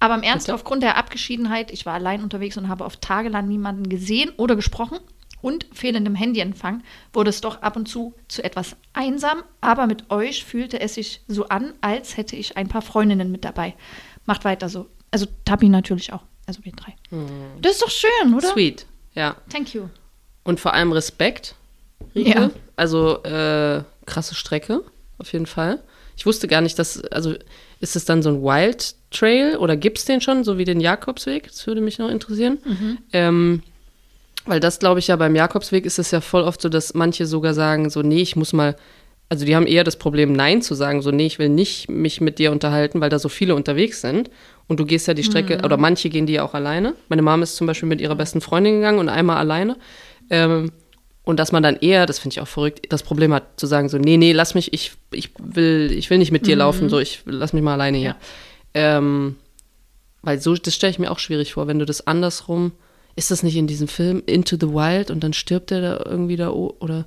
[0.00, 0.54] Aber im Ernst, Bitte?
[0.54, 4.54] aufgrund der Abgeschiedenheit, ich war allein unterwegs und habe auf Tage lang niemanden gesehen oder
[4.54, 4.98] gesprochen
[5.40, 9.42] und fehlendem Handyempfang, wurde es doch ab und zu zu etwas einsam.
[9.60, 13.44] Aber mit euch fühlte es sich so an, als hätte ich ein paar Freundinnen mit
[13.44, 13.74] dabei.
[14.24, 14.86] Macht weiter so.
[15.10, 16.22] Also Tabi natürlich auch.
[16.46, 16.94] Also wir drei.
[17.60, 18.48] Das ist doch schön, oder?
[18.48, 18.54] Hm.
[18.54, 19.36] Sweet, ja.
[19.50, 19.84] Thank you.
[20.44, 21.56] Und vor allem Respekt,
[22.14, 22.30] Rike.
[22.30, 22.50] Ja.
[22.76, 24.82] Also äh, krasse Strecke,
[25.18, 25.82] auf jeden Fall.
[26.16, 27.34] Ich wusste gar nicht, dass, also
[27.80, 30.80] ist es dann so ein Wild Trail oder gibt es den schon, so wie den
[30.80, 31.48] Jakobsweg?
[31.48, 32.58] Das würde mich noch interessieren.
[33.12, 33.62] Ähm,
[34.46, 37.26] weil das, glaube ich, ja beim Jakobsweg ist es ja voll oft so, dass manche
[37.26, 38.76] sogar sagen, so, nee, ich muss mal,
[39.28, 42.20] also die haben eher das Problem, Nein zu sagen, so, nee, ich will nicht mich
[42.20, 44.30] mit dir unterhalten, weil da so viele unterwegs sind.
[44.68, 46.94] Und du gehst ja die Strecke, oder manche gehen die ja auch alleine.
[47.08, 49.76] Meine Mom ist zum Beispiel mit ihrer besten Freundin gegangen und einmal alleine.
[50.30, 50.72] Ähm,
[51.24, 53.88] und dass man dann eher, das finde ich auch verrückt, das Problem hat zu sagen,
[53.88, 57.00] so, nee, nee, lass mich, ich, ich, will, ich will nicht mit dir laufen, so,
[57.00, 58.16] ich lass mich mal alleine hier.
[58.74, 59.36] Ähm,
[60.22, 62.72] weil so, das stelle ich mir auch schwierig vor, wenn du das andersrum,
[63.16, 66.36] ist das nicht in diesem Film Into the Wild und dann stirbt der da irgendwie
[66.36, 67.06] da, oder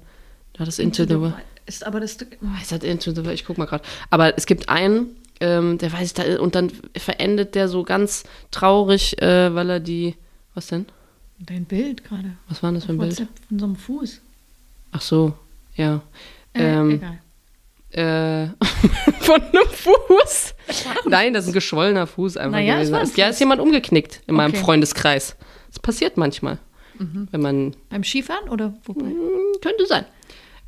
[0.58, 1.34] war das Into, the Wild?
[1.66, 3.36] Ist aber das Ist das Into the Wild?
[3.36, 3.84] Ich guck mal gerade.
[4.10, 5.08] Aber es gibt einen,
[5.40, 9.80] ähm, der weiß ich da, und dann verendet der so ganz traurig, äh, weil er
[9.80, 10.16] die,
[10.56, 10.86] was denn?
[11.42, 12.32] dein Bild gerade.
[12.50, 13.16] Was war denn das für ein Bild?
[13.48, 14.20] Von so einem Fuß.
[14.92, 15.34] Ach so,
[15.76, 16.02] ja.
[16.54, 17.20] Äh, Ähm, egal.
[17.92, 18.48] Äh,
[19.22, 20.54] von einem Fuß.
[21.08, 23.04] Nein, das ist ein geschwollener Fuß einfach Naja, es gewesen.
[23.04, 24.60] Ist- Ja, ist jemand umgeknickt in meinem Okay.
[24.60, 24.64] Mhm.
[24.66, 25.36] Freundeskreis.
[25.70, 26.58] Das passiert manchmal.
[27.32, 27.76] Wenn man.
[27.90, 29.06] Beim Skifahren oder wobei?
[29.06, 29.18] Hm,
[29.62, 30.04] könnte sein.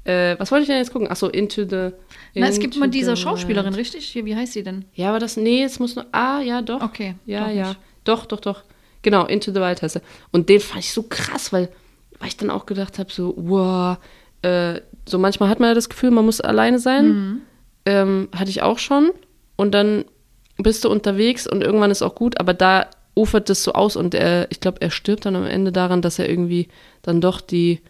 [0.05, 1.09] Äh, was wollte ich denn jetzt gucken?
[1.09, 1.91] Achso, Into the.
[2.35, 4.05] Na, es gibt Into mal diese Schauspielerin, richtig?
[4.05, 4.85] Hier, wie heißt sie denn?
[4.93, 5.35] Ja, aber das.
[5.35, 6.05] Nee, es muss nur.
[6.13, 6.81] Ah, ja, doch.
[6.81, 7.67] Okay, Ja, doch ja.
[7.69, 7.79] nicht.
[8.05, 8.63] Doch, doch, doch.
[9.01, 10.01] Genau, Into the Wild heißt er.
[10.31, 11.69] Und den fand ich so krass, weil,
[12.19, 13.97] weil ich dann auch gedacht habe, so, wow,
[14.41, 17.07] äh, so manchmal hat man ja das Gefühl, man muss alleine sein.
[17.07, 17.41] Mhm.
[17.85, 19.11] Ähm, hatte ich auch schon.
[19.57, 20.05] Und dann
[20.57, 22.89] bist du unterwegs und irgendwann ist auch gut, aber da
[23.21, 26.19] ufert es so aus und er, ich glaube, er stirbt dann am Ende daran, dass
[26.19, 26.67] er irgendwie
[27.01, 27.81] dann doch die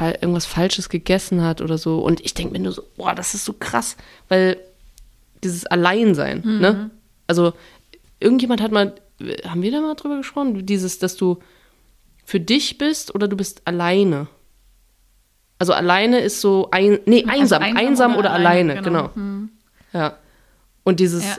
[0.00, 1.98] irgendwas Falsches gegessen hat oder so.
[1.98, 3.96] Und ich denke mir nur so, boah, das ist so krass,
[4.28, 4.56] weil
[5.42, 6.90] dieses Alleinsein, ne?
[7.26, 7.52] Also,
[8.20, 8.94] irgendjemand hat mal,
[9.44, 10.64] haben wir da mal drüber gesprochen?
[10.64, 11.38] Dieses, dass du
[12.24, 14.28] für dich bist oder du bist alleine.
[15.58, 19.10] Also alleine ist so ein, nee, einsam, einsam einsam, oder oder, alleine, alleine, genau.
[19.14, 19.48] genau.
[19.92, 20.16] Ja.
[20.84, 21.36] Und dieses, Ja.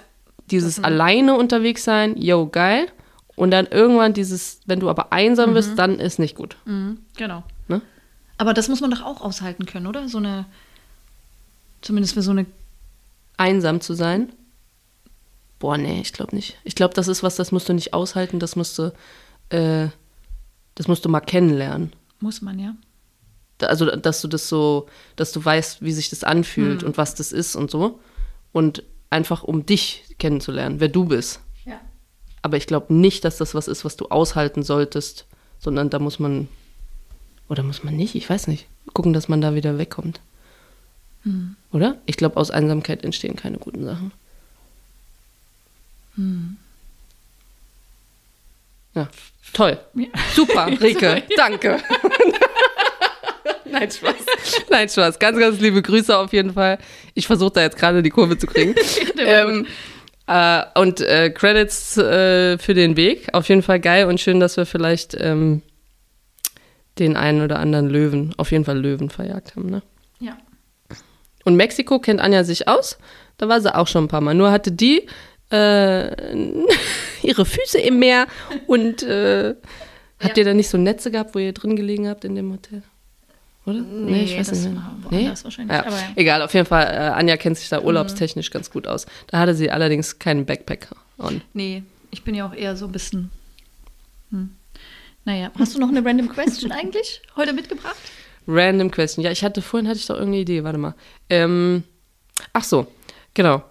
[0.52, 2.88] Dieses Das- alleine unterwegs sein, yo, geil.
[3.36, 6.58] Und dann irgendwann dieses, wenn du aber einsam bist, dann ist nicht gut.
[6.66, 7.44] Mhm, genau.
[7.68, 7.82] Ne?
[8.38, 10.08] Aber das muss man doch auch aushalten können, oder?
[10.10, 10.46] So eine,
[11.82, 12.46] zumindest für so eine,
[13.38, 14.32] Einsam zu sein.
[15.58, 16.58] Boah, nee, ich glaube nicht.
[16.64, 18.94] Ich glaube, das ist was, das musst du nicht aushalten, das musst du,
[19.50, 19.88] äh,
[20.76, 21.94] das musst du mal kennenlernen.
[22.20, 22.76] muss man ja.
[23.64, 27.32] Also, dass du das so, dass du weißt, wie sich das anfühlt und was das
[27.32, 28.00] ist und so.
[28.52, 31.40] Und einfach um dich kennenzulernen, wer du bist.
[31.66, 31.80] Ja.
[32.42, 35.28] Aber ich glaube nicht, dass das was ist, was du aushalten solltest,
[35.60, 36.48] sondern da muss man,
[37.48, 40.20] oder muss man nicht, ich weiß nicht, gucken, dass man da wieder wegkommt.
[41.72, 42.02] Oder?
[42.08, 44.12] Ich glaube, aus Einsamkeit entstehen keine guten Sachen.
[48.96, 49.08] Ja,
[49.54, 49.80] toll.
[49.94, 50.08] Ja.
[50.34, 51.80] Super, Rike, danke.
[53.80, 54.16] Nein, Spaß.
[54.70, 55.20] Nein, Spaß.
[55.20, 56.78] Ganz, ganz liebe Grüße auf jeden Fall.
[57.14, 58.76] Ich versuche da jetzt gerade die Kurve zu kriegen.
[59.18, 59.66] ähm,
[60.28, 63.28] äh, und äh, Credits äh, für den Weg.
[63.34, 65.62] Auf jeden Fall geil und schön, dass wir vielleicht ähm,
[67.00, 69.70] den einen oder anderen Löwen, auf jeden Fall Löwen verjagt haben.
[69.70, 69.82] Ne?
[70.20, 70.38] Ja.
[71.46, 72.98] Und Mexiko kennt Anja sich aus.
[73.38, 74.36] Da war sie auch schon ein paar Mal.
[74.36, 75.08] Nur hatte die
[75.52, 76.36] äh,
[77.24, 78.28] ihre Füße im Meer
[78.68, 79.56] und äh,
[80.20, 80.42] habt Ja.
[80.44, 82.84] ihr da nicht so Netze gehabt, wo ihr drin gelegen habt in dem Hotel?
[83.66, 83.80] Oder?
[83.82, 85.86] Nee, das war woanders wahrscheinlich, Ja.
[85.86, 86.04] aber ja.
[86.16, 89.06] Egal, auf jeden Fall, äh, Anja kennt sich da urlaubstechnisch ganz gut aus.
[89.28, 90.88] Da hatte sie allerdings keinen Backpack
[91.20, 91.42] on.
[91.54, 93.30] Nee, Ich bin ja auch eher so ein bisschen.
[94.32, 94.50] Hm.
[95.26, 97.96] Naja, hast du noch eine Random Question eigentlich heute mitgebracht?
[98.48, 99.24] Random Question.
[99.24, 100.64] Ja, ich hatte vorhin hatte ich doch irgendeine Idee.
[100.64, 100.96] Warte mal.
[101.30, 101.84] Ähm,
[102.54, 102.88] ach so,
[103.36, 103.64] genau.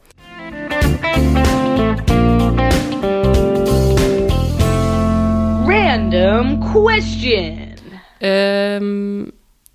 [5.67, 7.75] Random question.
[8.21, 9.33] Ähm,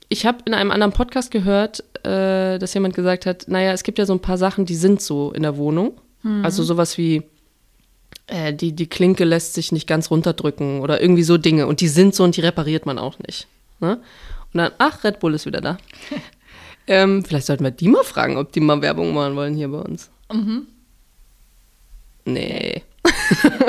[0.10, 3.98] ich habe in einem anderen Podcast gehört, äh, dass jemand gesagt hat, naja, es gibt
[3.98, 6.00] ja so ein paar Sachen, die sind so in der Wohnung.
[6.44, 7.24] Also sowas wie,
[8.28, 11.68] äh, die, die Klinke lässt sich nicht ganz runterdrücken oder irgendwie so Dinge.
[11.68, 13.48] Und die sind so und die repariert man auch nicht.
[13.80, 13.98] Ne?
[14.54, 15.78] Und dann, ach, Red Bull ist wieder da.
[16.88, 19.80] ähm, vielleicht sollten wir die mal fragen, ob die mal Werbung machen wollen hier bei
[19.80, 20.10] uns.
[22.26, 22.84] Nee.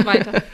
[0.04, 0.42] Weiter.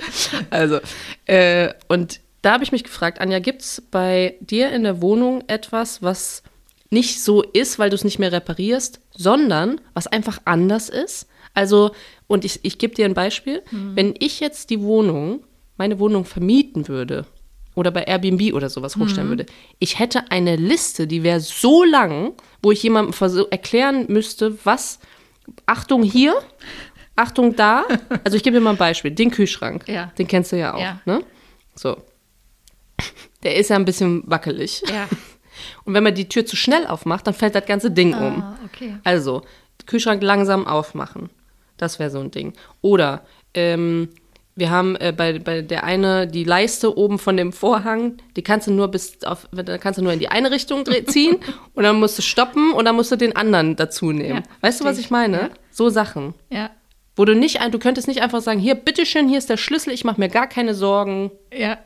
[0.51, 0.81] Also,
[1.27, 5.45] äh, und da habe ich mich gefragt, Anja, gibt es bei dir in der Wohnung
[5.47, 6.43] etwas, was
[6.91, 11.27] nicht so ist, weil du es nicht mehr reparierst, sondern was einfach anders ist?
[11.55, 11.93] Also,
[12.27, 13.63] und ich, ich gebe dir ein Beispiel.
[13.71, 15.45] Wenn ich jetzt die Wohnung,
[15.77, 17.27] meine Wohnung vermieten würde
[17.75, 19.47] oder bei Airbnb oder sowas hochstellen würde,
[19.79, 23.15] ich hätte eine Liste, die wäre so lang, wo ich jemandem
[23.51, 24.99] erklären müsste, was,
[25.67, 26.35] Achtung hier,
[27.17, 27.85] Achtung da.
[28.25, 29.11] Also ich gebe dir mal ein Beispiel.
[29.11, 30.13] Den Kühlschrank, Ja.
[30.19, 30.81] den kennst du ja auch.
[30.81, 31.01] Ja.
[31.05, 31.23] Ne?
[31.75, 31.97] So.
[33.43, 34.83] Der ist ja ein bisschen wackelig.
[34.89, 35.09] Ja.
[35.85, 38.43] Und wenn man die Tür zu schnell aufmacht, dann fällt das ganze Ding um.
[38.43, 38.97] Ah, okay.
[39.05, 39.43] Also,
[39.87, 41.31] Kühlschrank langsam aufmachen.
[41.77, 42.53] Das wäre so ein Ding.
[42.81, 43.23] Oder
[43.55, 44.09] ähm,
[44.55, 48.67] wir haben äh, bei, bei der eine die Leiste oben von dem Vorhang, die kannst
[48.67, 51.37] du nur bis auf, da kannst du nur in die eine Richtung ziehen
[51.75, 54.37] und dann musst du stoppen und dann musst du den anderen dazu nehmen.
[54.37, 55.37] Ja, weißt du, was ich meine?
[55.37, 55.49] Ja.
[55.71, 56.35] So Sachen.
[56.51, 56.71] Ja.
[57.17, 59.93] Wo du nicht, ein- du könntest nicht einfach sagen, hier, bitteschön, hier ist der Schlüssel,
[59.93, 61.31] ich mache mir gar keine Sorgen.
[61.53, 61.79] Ja.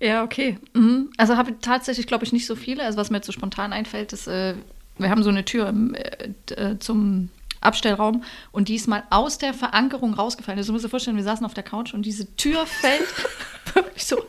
[0.00, 0.58] Ja, okay.
[0.74, 1.10] Mhm.
[1.16, 2.82] Also habe ich tatsächlich, glaube ich, nicht so viele.
[2.84, 4.54] Also was mir jetzt so spontan einfällt, ist, äh,
[4.98, 7.30] wir haben so eine Tür im, äh, äh, zum
[7.62, 10.58] Abstellraum und die ist mal aus der Verankerung rausgefallen.
[10.58, 13.06] Also du musst dir vorstellen, wir saßen auf der Couch und diese Tür fällt
[13.74, 14.22] wirklich so.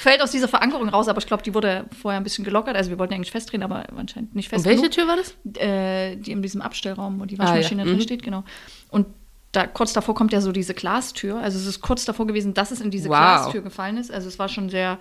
[0.00, 2.74] Fällt aus dieser Verankerung raus, aber ich glaube, die wurde vorher ein bisschen gelockert.
[2.76, 4.92] Also wir wollten eigentlich festdrehen, aber anscheinend nicht fest Und welche genug.
[4.94, 5.34] Tür war das?
[5.62, 7.48] äh, die in diesem Abstellraum, wo die Ah, ja.
[7.50, 8.00] Waschmaschine drin Mhm.
[8.00, 8.42] steht, genau.
[8.90, 9.06] Und
[9.52, 11.38] da kurz davor kommt ja so diese Glastür.
[11.38, 13.18] Also es ist kurz davor gewesen, dass es in diese Wow.
[13.18, 14.10] Glastür gefallen ist.
[14.10, 14.98] Also es war schon sehr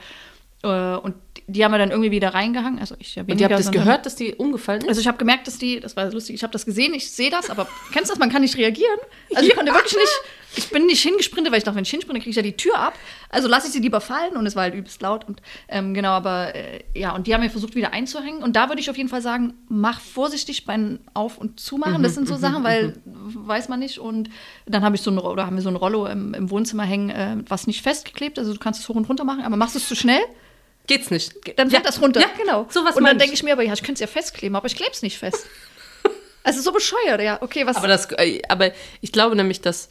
[0.64, 1.16] äh, und
[1.48, 2.80] die haben wir dann irgendwie wieder reingehangen.
[2.80, 4.90] Also ich ja Und ihr weniger, habt das gehört, dass die umgefallen ist?
[4.90, 7.30] Also ich habe gemerkt, dass die, das war lustig, ich habe das gesehen, ich sehe
[7.30, 9.00] das, aber kennst du das, man kann nicht reagieren.
[9.34, 10.22] Also ich konnte wirklich nicht,
[10.58, 12.78] ich bin nicht hingesprintet, weil ich dachte, wenn ich hinsprinte, kriege ich ja die Tür
[12.78, 12.94] ab.
[13.32, 16.10] Also lasse ich sie lieber fallen und es war halt übelst laut und ähm, genau,
[16.10, 18.98] aber äh, ja, und die haben wir versucht wieder einzuhängen und da würde ich auf
[18.98, 23.70] jeden Fall sagen, mach vorsichtig beim Auf- und Zumachen, das sind so Sachen, weil weiß
[23.70, 24.30] man nicht und
[24.66, 27.10] dann habe ich so ein, oder haben wir so ein Rollo im, im Wohnzimmer hängen,
[27.10, 29.80] äh, was nicht festgeklebt, also du kannst es hoch und runter machen, aber machst du
[29.80, 30.22] es zu schnell,
[30.88, 31.34] Geht's nicht.
[31.58, 32.20] dann fällt das runter.
[32.20, 32.68] Ja, genau.
[32.70, 34.68] Sowas und meine dann denke ich mir, aber ja, ich könnte es ja festkleben, aber
[34.68, 35.46] ich klebe es nicht fest.
[36.44, 37.42] also so bescheuert, ja.
[37.42, 37.78] Okay, was.
[37.78, 39.90] Aber, das, äh, aber ich glaube nämlich, dass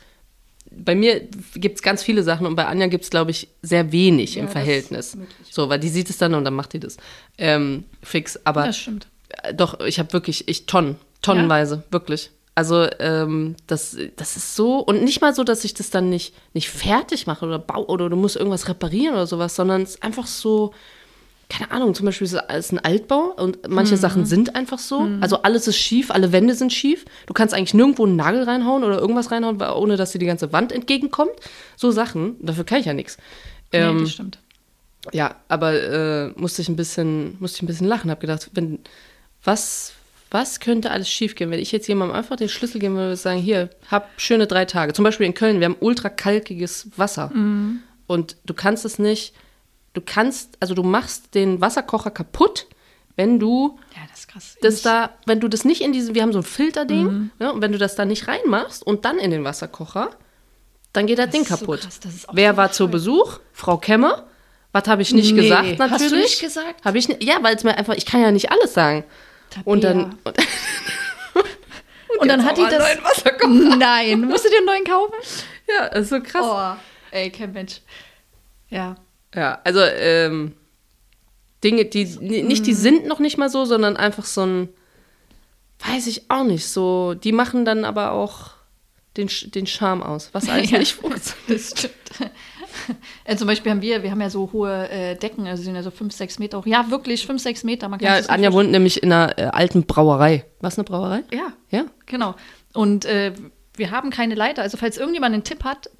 [0.70, 3.92] bei mir gibt es ganz viele Sachen und bei Anja gibt es, glaube ich, sehr
[3.92, 5.16] wenig Ja, im Verhältnis.
[5.50, 6.96] So, weil die sieht es dann und dann macht die das
[7.38, 8.38] ähm, fix.
[8.44, 9.06] Aber das stimmt.
[9.42, 12.30] äh, doch, ich habe wirklich, ich Tonnen, tonnenweise, wirklich.
[12.54, 16.35] Also ähm, das, das ist so und nicht mal so, dass ich das dann nicht,
[16.52, 20.02] nicht fertig mache oder baue oder du musst irgendwas reparieren oder sowas, sondern es ist
[20.02, 20.72] einfach so,
[21.50, 25.00] keine Ahnung, zum Beispiel ist es ein Altbau und manche Sachen sind einfach so.
[25.20, 27.04] Also alles ist schief, alle Wände sind schief.
[27.26, 30.52] Du kannst eigentlich nirgendwo einen Nagel reinhauen oder irgendwas reinhauen, ohne dass dir die ganze
[30.52, 31.32] Wand entgegenkommt.
[31.76, 33.18] So Sachen, dafür kann ich ja nichts.
[33.72, 34.38] nee, Ähm, das stimmt.
[35.12, 38.78] ja, aber äh, musste ich ein bisschen, musste ich ein bisschen lachen, habe gedacht, wenn
[39.42, 39.92] was,
[40.30, 43.40] was könnte alles schiefgehen, wenn ich jetzt jemandem einfach den Schlüssel geben würde und sagen,
[43.40, 44.92] hier, hab schöne drei Tage.
[44.92, 47.32] Zum Beispiel in Köln, wir haben ultra kalkiges Wasser
[48.06, 49.34] und du kannst es nicht,
[49.94, 52.66] du kannst, also du machst den Wasserkocher kaputt,
[53.16, 54.57] wenn du Ja, das ist krass.
[54.62, 57.61] das da, wenn du das nicht in diesen, wir haben so ein Filterding, ne, und
[57.61, 60.11] wenn du das da nicht reinmachst und dann in den Wasserkocher,
[60.92, 61.81] dann geht das, Ding ist so kaputt.
[61.83, 62.88] krass, das Wer so war zu.
[62.88, 63.38] Besuch?
[63.53, 64.26] Frau Kemmer.
[64.72, 66.11] Was habe ich nicht Nee, gesagt, hast natürlich.
[66.11, 66.85] du nicht gesagt?
[66.85, 69.05] Habe ich nicht, ja, weil es mir einfach, ich kann ja nicht alles sagen.
[69.50, 69.72] Tabea.
[69.72, 70.35] Und dann, und,
[72.20, 72.79] Und dann jetzt hat die das.
[72.79, 73.76] neuen Wasserkocher.
[73.76, 75.14] Nein, musst du dir einen neuen kaufen?
[75.69, 76.79] ja, das ist so krass.
[76.79, 77.81] Oh, ey, kein Mensch.
[78.69, 78.94] Ja.
[79.35, 80.54] Ja, also ähm,
[81.62, 84.68] Dinge, die nicht die sind noch nicht mal so, sondern einfach so ein,
[85.87, 88.50] weiß ich auch nicht, so, die machen dann aber auch
[89.16, 90.78] den, den Charme aus, was eigentlich Ja.
[90.78, 91.48] nicht funktioniert.
[91.48, 91.94] Das stimmt.
[93.24, 95.83] Äh, zum Beispiel haben wir, wir haben ja so hohe äh, Decken, also sind ja
[95.83, 96.66] so 5, 6 Meter hoch.
[96.66, 97.88] Ja, wirklich 5, 6 Meter.
[97.88, 100.44] Man kann Ja, das nicht Anja wohnt nämlich in einer äh, alten Brauerei.
[100.60, 101.22] Was eine Brauerei?
[101.33, 101.85] Ja, Ja.
[102.06, 102.35] genau.
[102.72, 103.33] Und äh,
[103.76, 104.62] wir haben keine Leiter.
[104.62, 105.90] Also falls irgendjemand einen Tipp hat,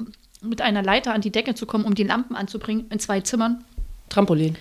[0.43, 3.65] mit einer Leiter an die Decke zu kommen, um die Lampen anzubringen in zwei Zimmern,
[4.09, 4.57] Trampolin.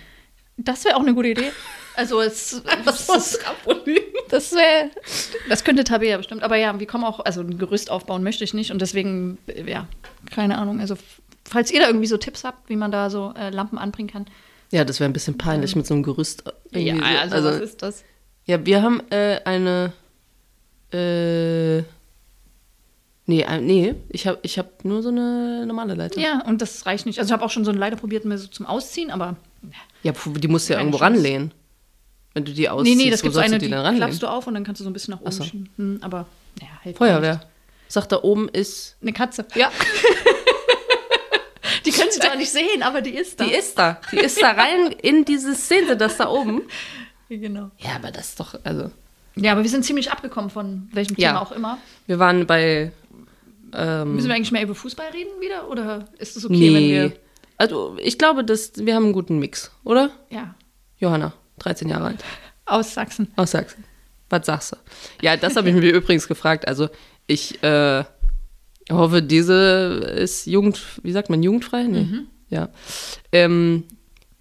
[0.57, 1.51] das wäre auch eine gute Idee.
[1.95, 3.97] Also es, Was ist Trampolin?
[4.29, 4.89] das, wär,
[5.49, 6.43] das könnte Tabea bestimmt.
[6.43, 9.69] Aber ja, wir kommen auch, also ein Gerüst aufbauen möchte ich nicht und deswegen, äh,
[9.69, 9.85] ja,
[10.31, 10.79] keine Ahnung.
[10.79, 10.95] Also
[11.43, 14.27] falls ihr da irgendwie so Tipps habt, wie man da so äh, Lampen anbringen kann.
[14.71, 16.43] Ja, das wäre ein bisschen peinlich mit so einem Gerüst.
[16.71, 17.35] irgendwie so.
[17.35, 18.03] also, was ist das?
[18.45, 19.91] Ja, wir haben äh, eine.
[20.93, 21.83] Äh,
[23.29, 26.19] nee, nee, ich habe ich hab nur so eine normale Leiter.
[26.19, 27.19] Ja, und das reicht nicht.
[27.19, 29.35] Also ich habe auch schon so eine Leiter probiert, mir so zum Ausziehen, aber
[30.03, 31.15] Ja, die musst du ja irgendwo Chance.
[31.17, 31.51] ranlehnen.
[32.33, 34.05] Wenn du die ausziehst, nee, nee, das wo sollst eine, du die dann ranlegen?
[34.05, 35.43] klappst du auf und dann kannst du so ein bisschen nach oben so.
[35.43, 35.69] schieben.
[35.77, 36.25] Hm, aber,
[36.61, 37.41] ja, hält Feuerwehr.
[37.87, 38.97] Sagt da oben ist.
[39.01, 39.45] Eine Katze.
[39.55, 39.71] Ja,
[41.85, 43.45] Die können sie zwar nicht sehen, aber die ist da.
[43.45, 43.99] die ist da.
[44.11, 46.63] Die ist da rein in diese Szene, das da oben.
[47.29, 47.71] Genau.
[47.77, 48.91] Ja, aber das ist doch, also.
[49.35, 51.29] Ja, aber wir sind ziemlich abgekommen von welchem Ja.
[51.29, 51.77] Thema auch immer.
[52.07, 52.91] Wir waren bei.
[53.73, 55.69] Ähm, Müssen wir eigentlich mehr über Fußball reden wieder?
[55.69, 56.93] Oder ist es okay, wenn nee.
[56.93, 57.13] wir.
[57.57, 60.11] Also, ich glaube, dass wir haben einen guten Mix, oder?
[60.29, 60.55] Ja,
[60.97, 62.23] Johanna, 13 Jahre alt.
[62.65, 63.31] aus Sachsen.
[63.35, 63.83] Aus Sachsen.
[64.29, 64.77] Was sagst du?
[65.21, 66.67] Ja, das habe ich mir übrigens gefragt.
[66.67, 66.89] Also,
[67.27, 68.03] ich äh,
[68.91, 71.83] hoffe, diese ist Jugend, wie sagt man, jugendfrei?
[71.83, 72.07] Nee.
[72.49, 72.69] Ja.
[73.31, 73.85] Ähm,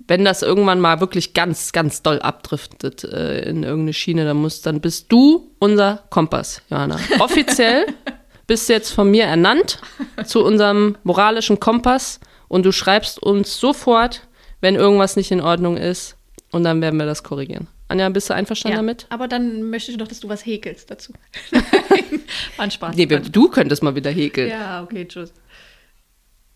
[0.09, 4.63] wenn das irgendwann mal wirklich ganz, ganz doll abdriftet äh, in irgendeine Schiene, dann muss,
[4.63, 6.99] dann bist du unser Kompass, Johanna.
[7.19, 7.87] Offiziell
[8.49, 9.79] bist jetzt von mir ernannt
[10.27, 12.19] zu unserem moralischen Kompass
[12.49, 14.27] und du schreibst uns sofort,
[14.61, 16.17] wenn irgendwas nicht in Ordnung ist
[16.51, 17.69] und dann werden wir das korrigieren.
[17.87, 19.07] Anja, bist du einverstanden Ja, damit?
[19.11, 21.13] aber dann möchte ich doch, dass du was häkelst dazu.
[21.53, 22.97] War ein Spaß.
[22.97, 24.51] Nee, du könntest mal wieder häkeln.
[24.51, 25.33] ja, okay, tschüss.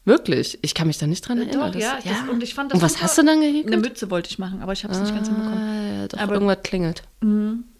[0.04, 0.58] Wirklich?
[0.62, 1.72] Ich kann mich da nicht dran erinnern.
[1.72, 3.04] Doch, ja, Das- das, und ich fand das Und was super.
[3.04, 3.66] hast du dann gehäkelt?
[3.72, 5.58] Eine Mütze wollte ich machen, aber ich habe es nicht ganz hinbekommen.
[5.58, 7.02] Ah, ja, doch, Aber- irgendwas klingelt.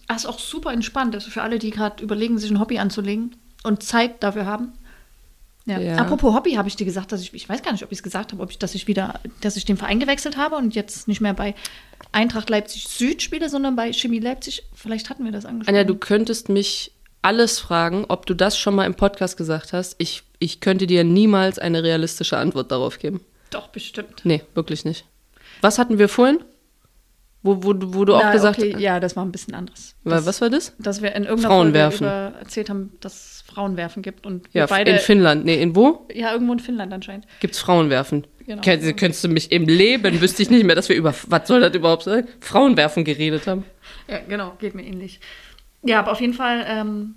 [0.07, 1.15] Ah, ist auch super entspannt.
[1.15, 3.35] Also für alle, die gerade überlegen, sich ein Hobby anzulegen
[3.65, 4.73] und Zeit dafür haben.
[5.65, 5.79] Ja.
[5.79, 5.97] Ja.
[5.97, 8.03] Apropos Hobby, habe ich dir gesagt, dass ich, ich weiß gar nicht, ob ich es
[8.03, 11.07] gesagt habe, ob ich, dass ich wieder, dass ich den Verein gewechselt habe und jetzt
[11.07, 11.55] nicht mehr bei
[12.11, 14.65] Eintracht Leipzig Süd spiele, sondern bei Chemie Leipzig.
[14.75, 15.77] Vielleicht hatten wir das angesprochen.
[15.77, 16.91] Anja, du könntest mich
[17.23, 19.95] alles fragen, ob du das schon mal im Podcast gesagt hast.
[19.99, 23.21] Ich, ich könnte dir niemals eine realistische Antwort darauf geben.
[23.51, 24.23] Doch, bestimmt.
[24.25, 25.05] Nee, wirklich nicht.
[25.61, 26.41] Was hatten wir vorhin?
[27.45, 29.95] Wo, wo, du- wo du auch Na, gesagt okay, ja, das war ein bisschen anderes.
[30.05, 30.73] Das, was war das?
[30.79, 31.99] dass wir in irgendeiner Frauenwerfen.
[32.07, 35.45] Folge über erzählt haben, dass Frauenwerfen gibt und Ja, beide, in Finnland.
[35.45, 36.07] Nee, in wo?
[36.13, 37.27] ja, irgendwo in Finnland anscheinend.
[37.41, 38.27] Gibt's Frauenwerfen.
[38.47, 38.63] Genau.
[38.63, 41.61] Könntest, könntest du mich im Leben, wüsste ich nicht mehr, dass wir über, was soll
[41.61, 42.27] das überhaupt sein?
[42.41, 43.65] Frauenwerfen geredet haben.
[44.09, 45.21] Ja, genau, geht mir ähnlich.
[45.85, 47.15] Ja, aber auf jeden Fall ähm,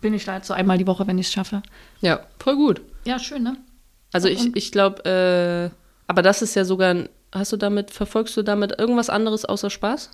[0.00, 1.62] bin ich da jetzt so einmal die Woche, wenn ich es schaffe.
[2.00, 2.80] Ja, voll gut.
[3.04, 3.56] Ja, schön, ne?
[4.12, 8.36] Also ich, ich glaube, äh, aber das ist ja sogar, ein, hast du damit, verfolgst
[8.36, 10.10] du damit irgendwas anderes außer Spaß?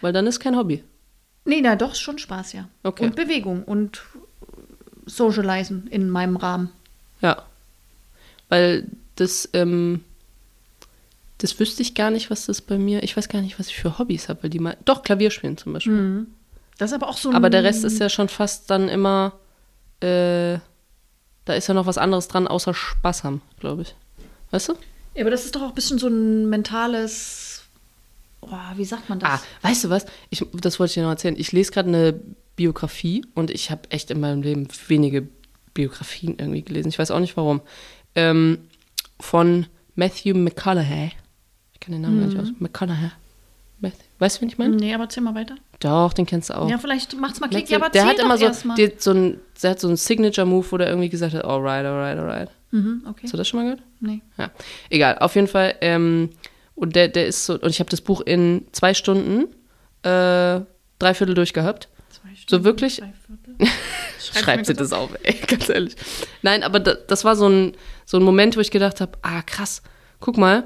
[0.00, 0.82] Weil dann ist kein Hobby.
[1.44, 2.68] Nee, na doch, schon Spaß, ja.
[2.82, 3.04] Okay.
[3.04, 4.02] Und Bewegung und
[5.08, 6.70] Socializen in meinem Rahmen.
[7.20, 7.42] Ja.
[8.48, 8.86] Weil
[9.16, 10.04] das, ähm,
[11.38, 13.76] das wüsste ich gar nicht, was das bei mir, ich weiß gar nicht, was ich
[13.76, 16.26] für Hobbys habe, weil die mal, doch, Klavier spielen zum Beispiel.
[16.78, 17.34] Das ist aber auch so ein.
[17.34, 19.32] Aber der Rest ist ja schon fast dann immer,
[20.00, 20.58] äh,
[21.44, 23.94] da ist ja noch was anderes dran, außer Spaß haben, glaube ich.
[24.50, 24.74] Weißt du?
[25.14, 27.62] Ja, aber das ist doch auch ein bisschen so ein mentales.
[28.40, 29.28] Oh, wie sagt man das?
[29.28, 30.06] Ah, weißt du was?
[30.30, 31.34] Ich, das wollte ich dir noch erzählen.
[31.36, 32.20] Ich lese gerade eine
[32.58, 35.28] Biografie und ich habe echt in meinem Leben wenige
[35.74, 36.88] Biografien irgendwie gelesen.
[36.88, 37.60] Ich weiß auch nicht warum.
[38.16, 38.58] Ähm,
[39.20, 41.12] von Matthew McConaughey.
[41.72, 42.48] Ich kann den Namen gar nicht aus.
[42.58, 43.12] McConaughey.
[43.78, 44.02] Matthew.
[44.18, 44.74] Weißt du, wen ich meine?
[44.74, 45.54] Nee, aber erzähl mal weiter.
[45.78, 46.68] Doch, den kennst du auch.
[46.68, 47.70] Ja, vielleicht macht's mal Klick.
[47.70, 50.76] Ja, aber der hat immer so, der, so ein, der hat so einen Signature-Move, wo
[50.78, 52.50] der irgendwie gesagt hat, alright, alright, alright.
[52.72, 53.20] Mhm, okay.
[53.22, 53.82] Hast du das schon mal gehört?
[54.00, 54.20] Nee.
[54.36, 54.50] Ja,
[54.90, 55.18] egal.
[55.18, 55.76] Auf jeden Fall.
[55.80, 56.30] Ähm,
[56.74, 59.44] und der, der ist so, und ich habe das Buch in zwei Stunden,
[60.02, 60.60] äh,
[60.98, 61.88] drei Viertel durchgehabt.
[62.48, 63.02] So wirklich?
[64.20, 65.96] Schreibt sie das auf, ey, ganz ehrlich.
[66.42, 67.72] Nein, aber da, das war so ein,
[68.04, 69.82] so ein Moment, wo ich gedacht habe, ah, krass,
[70.20, 70.64] guck mal,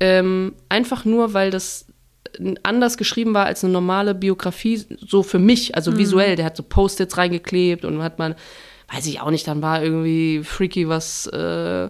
[0.00, 1.86] ähm, einfach nur, weil das
[2.62, 6.64] anders geschrieben war als eine normale Biografie, so für mich, also visuell, der hat so
[6.64, 8.34] Post-its reingeklebt und hat man,
[8.92, 11.88] weiß ich auch nicht, dann war irgendwie freaky was, äh,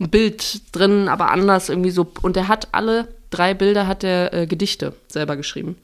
[0.00, 4.32] ein Bild drin, aber anders irgendwie so, und der hat alle drei Bilder, hat der
[4.32, 5.76] äh, Gedichte selber geschrieben.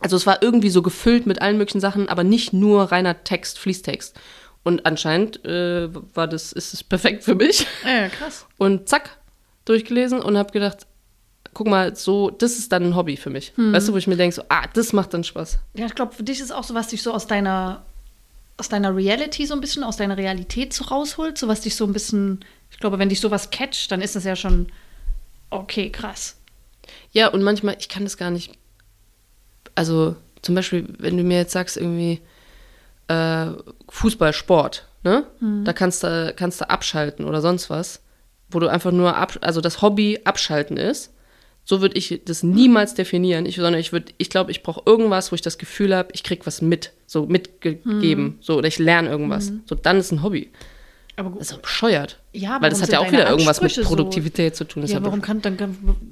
[0.00, 3.58] Also es war irgendwie so gefüllt mit allen möglichen Sachen, aber nicht nur reiner Text,
[3.58, 4.18] Fließtext.
[4.62, 7.66] Und anscheinend äh, war das, ist es perfekt für mich.
[7.84, 8.46] Ja, krass.
[8.58, 9.18] Und zack,
[9.64, 10.86] durchgelesen und habe gedacht,
[11.54, 13.52] guck mal, so, das ist dann ein Hobby für mich.
[13.56, 15.58] Weißt du, wo ich mir denke, so, ah, das macht dann Spaß.
[15.74, 17.84] Ja, ich glaube, für dich ist auch so, was dich so aus deiner,
[18.56, 21.84] aus deiner Reality so ein bisschen, aus deiner Realität so rausholt, so was dich so
[21.84, 24.68] ein bisschen, ich glaube, wenn dich sowas catcht, dann ist das ja schon,
[25.50, 26.36] okay, krass.
[27.12, 28.52] Ja, und manchmal, ich kann das gar nicht.
[29.78, 32.20] Also, zum Beispiel, wenn du mir jetzt sagst, irgendwie
[33.08, 33.46] äh,
[33.88, 35.24] Fußball, Sport, ne?
[35.64, 38.00] Da kannst du, kannst du abschalten oder sonst was,
[38.50, 41.12] wo du einfach nur ab, also das Hobby abschalten ist.
[41.64, 43.44] So würde ich das niemals definieren.
[43.46, 46.22] Ich, sondern ich würde, ich glaube, ich brauche irgendwas, wo ich das Gefühl habe, ich
[46.24, 48.34] krieg was mit, so mitgegeben, Mhm.
[48.40, 49.52] so oder ich lerne irgendwas.
[49.66, 50.50] So dann ist ein Hobby.
[51.18, 51.40] Aber gut.
[51.40, 52.16] Das ist doch bescheuert.
[52.32, 54.82] Ja, Weil das hat ja auch wieder irgendwas mit Ansprüche so- Produktivität zu tun.
[54.82, 55.58] Das Ja, warum kann, dann,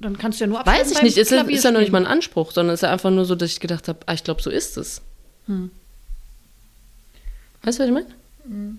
[0.01, 1.99] dann kannst du ja nur Weiß abschalten ich nicht, ist, ist ja noch nicht mal
[2.05, 4.25] ein Anspruch, sondern es ist ja einfach nur so, dass ich gedacht habe, ah, ich
[4.25, 5.03] glaube, so ist es.
[5.47, 5.71] Hm.
[7.63, 8.77] Weißt du, was ich meine?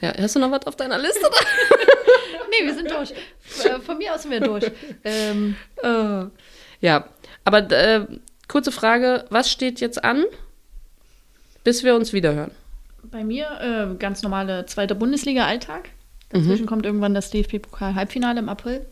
[0.00, 1.20] Ja, hast du noch was auf deiner Liste?
[2.50, 3.10] Nee, wir sind durch.
[3.64, 4.64] Äh, Von mir aus sind wir durch.
[5.04, 5.54] Ähm,
[6.80, 7.04] ja,
[7.44, 8.06] aber äh,
[8.48, 10.24] kurze Frage, was steht jetzt an,
[11.64, 12.50] bis wir uns wiederhören?
[13.10, 15.90] Bei mir äh, ganz normale zweite Bundesliga-Alltag.
[16.30, 18.86] Dazwischen kommt irgendwann das DFB-Pokal-Halbfinale im April.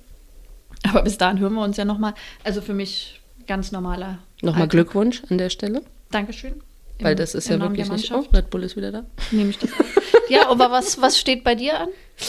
[0.89, 2.15] Aber bis dahin hören wir uns ja nochmal.
[2.45, 4.19] Also für mich ganz normaler.
[4.43, 4.71] Nochmal Alltag.
[4.71, 6.55] Glückwunsch an der Stelle, Dankeschön.
[7.01, 8.11] weil Im- das ist ja Namen wirklich nicht.
[8.11, 9.05] Oh, Mannschaft Red Bull ist wieder da.
[9.31, 9.87] Nehme ich das auf.
[10.29, 11.89] Ja, aber was, was steht bei dir an?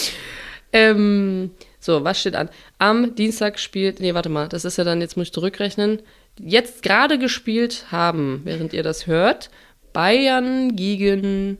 [0.71, 1.49] Ähm,
[1.79, 2.49] so, was steht an?
[2.77, 6.01] Am Dienstag spielt, nee, warte mal, das ist ja dann, jetzt muss ich zurückrechnen,
[6.39, 9.49] jetzt gerade gespielt haben, während ihr das hört,
[9.93, 11.57] Bayern gegen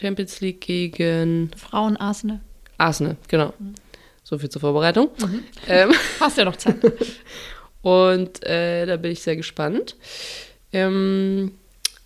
[0.00, 2.40] Champions League gegen Frauen Arsenal.
[2.78, 3.52] Arsenal, genau.
[4.22, 5.10] So viel zur Vorbereitung.
[5.18, 5.44] Mhm.
[5.68, 6.76] Ähm, Hast ja noch Zeit.
[7.82, 9.96] und äh, da bin ich sehr gespannt.
[10.72, 11.52] Ähm,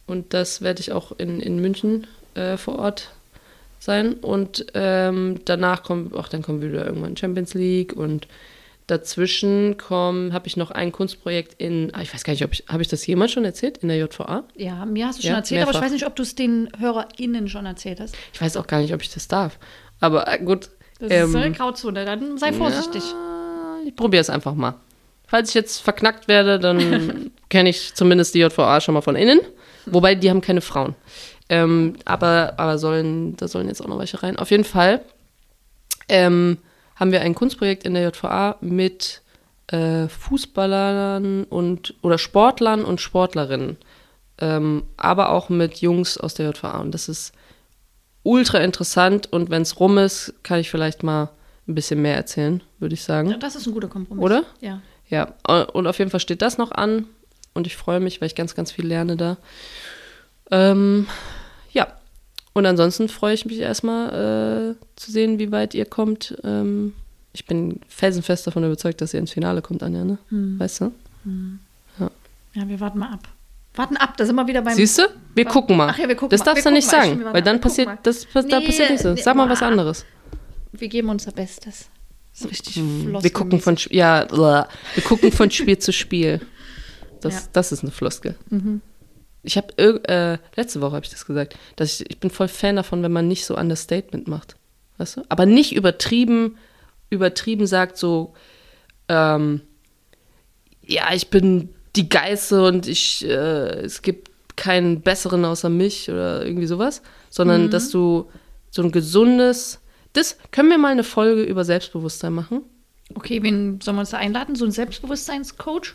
[0.07, 3.11] und das werde ich auch in, in München äh, vor Ort
[3.79, 4.15] sein.
[4.15, 8.27] Und ähm, danach kommt, ach, dann kommt wieder irgendwann Champions League und
[8.87, 12.83] dazwischen habe ich noch ein Kunstprojekt in, ah, ich weiß gar nicht, ob ich, habe
[12.83, 14.45] ich das jemals schon erzählt, in der JVA?
[14.57, 15.87] Ja, mir hast du schon Ja, erzählt, aber ich mehrfach.
[15.87, 18.15] weiß nicht, ob du es den HörerInnen schon erzählt hast.
[18.33, 19.59] Ich weiß auch gar nicht, ob ich das darf.
[20.01, 20.71] Aber äh, gut.
[20.99, 23.03] Das ähm, ist eine Grauzone, dann sei vorsichtig.
[23.03, 24.75] Ja, ich probiere es einfach mal.
[25.27, 29.41] Falls ich jetzt verknackt werde, dann kenne ich zumindest die JVA schon mal von innen.
[29.87, 30.95] Wobei, die haben keine Frauen.
[31.49, 34.37] Ähm, aber aber sollen, da sollen jetzt auch noch welche rein.
[34.39, 35.01] Auf jeden Fall
[36.09, 36.59] ähm,
[36.97, 39.23] haben wir ein Kunstprojekt in der JVA mit
[39.69, 43.77] äh, Fußballern und oder Sportlern und Sportlerinnen.
[44.39, 46.79] Ähm, aber auch mit Jungs aus der JVA.
[46.79, 47.33] Und das ist
[48.23, 49.33] ultra interessant.
[49.33, 51.31] Und wenn es rum ist, kann ich vielleicht mal
[51.67, 53.31] ein bisschen mehr erzählen, würde ich sagen.
[53.31, 54.23] Ja, das ist ein guter Kompromiss.
[54.23, 54.43] Oder?
[54.61, 54.83] Ja.
[55.09, 57.07] Ja, äh, und auf jeden Fall steht das noch an
[57.53, 59.37] und ich freue mich, weil ich ganz, ganz viel lerne da.
[60.51, 61.07] Ähm,
[62.55, 66.37] und ansonsten freue ich mich erstmal äh, zu sehen, wie weit ihr kommt.
[66.45, 66.95] Ähm,
[67.33, 70.19] ich bin felsenfest davon überzeugt, dass ihr ins Finale kommt, Anja, ne?
[70.31, 70.59] Hm.
[70.59, 70.93] Weißt du?
[72.55, 73.29] Ja, wir warten mal ab.
[73.75, 74.75] Warten ab, da sind wir wieder beim.
[74.77, 75.03] Siehst du?
[75.35, 75.89] Wir gucken mal.
[75.91, 76.45] Ach ja, wir gucken das mal.
[76.47, 77.05] darfst Wir du nicht mal.
[77.05, 79.05] sagen, weil dann passiert, das, das, da Nee, passiert nichts.
[79.05, 80.05] nee, Sag mal was anderes.
[80.71, 81.89] Wir geben unser Bestes.
[82.33, 83.17] Das ist richtig Hm.
[83.21, 86.41] Wir gucken von, ja, wir gucken von Spiel zu Spiel.
[87.21, 87.41] Das, Ja.
[87.41, 87.45] Mhm.
[87.53, 88.37] das ist eine Floskel.
[89.45, 92.77] Ich habe äh, letzte Woche habe ich das gesagt, dass ich, ich bin voll Fan
[92.77, 94.57] davon, wenn man nicht so Understatement macht,
[94.99, 95.23] weißt du?
[95.29, 96.57] Aber nicht übertrieben,
[97.11, 98.35] übertrieben sagt so,
[99.09, 99.61] ähm,
[100.87, 106.45] ja, ich bin die Geiße und ich, äh, es gibt keinen besseren außer mich oder
[106.45, 108.31] irgendwie sowas, sondern dass du
[108.71, 109.81] so ein gesundes,
[110.13, 112.63] das können wir mal eine Folge über Selbstbewusstsein machen.
[113.15, 114.57] Okay, wen sollen wir uns da einladen?
[114.57, 115.95] So ein Selbstbewusstseinscoach?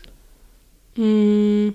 [0.94, 1.74] Hm,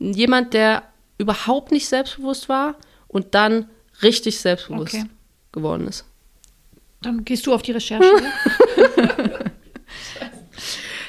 [0.00, 0.82] jemand, der
[1.18, 2.74] überhaupt nicht selbstbewusst war
[3.06, 3.68] und dann
[4.02, 5.04] richtig selbstbewusst Okay.
[5.52, 6.04] geworden ist.
[7.02, 8.04] Dann gehst du auf die Recherche.
[8.96, 9.50] ne?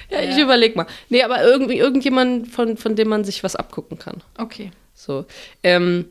[0.09, 0.87] Ja, ich überleg mal.
[1.07, 4.21] Nee, aber irgendwie irgendjemand, von, von dem man sich was abgucken kann.
[4.37, 4.71] okay.
[4.93, 5.25] So.
[5.63, 6.09] Ähm,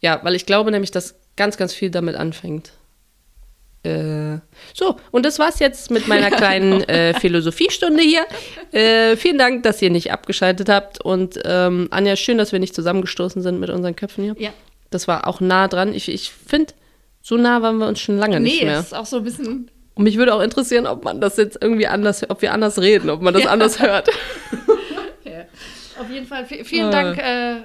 [0.00, 2.72] ja, weil ich glaube nämlich, dass ganz, ganz viel damit anfängt.
[3.84, 4.38] Äh,
[4.74, 8.24] so, und das war's jetzt mit meiner kleinen äh, Philosophiestunde hier.
[8.70, 11.00] Äh, vielen Dank, dass ihr nicht abgeschaltet habt.
[11.00, 14.34] Und ähm, Anja, schön, dass wir nicht zusammengestoßen sind mit unseren Köpfen hier.
[14.38, 14.50] Ja.
[14.90, 15.94] Das war auch nah dran.
[15.94, 16.74] Ich, ich finde,
[17.22, 18.76] so nah waren wir uns schon lange nicht Nee, mehr.
[18.76, 19.70] das ist auch so ein bisschen.
[19.94, 23.10] Und mich würde auch interessieren, ob man das jetzt irgendwie anders, ob wir anders reden,
[23.10, 24.08] ob man das anders hört.
[26.00, 26.92] Auf jeden Fall vi- vielen Äh.
[26.92, 27.56] Dank äh,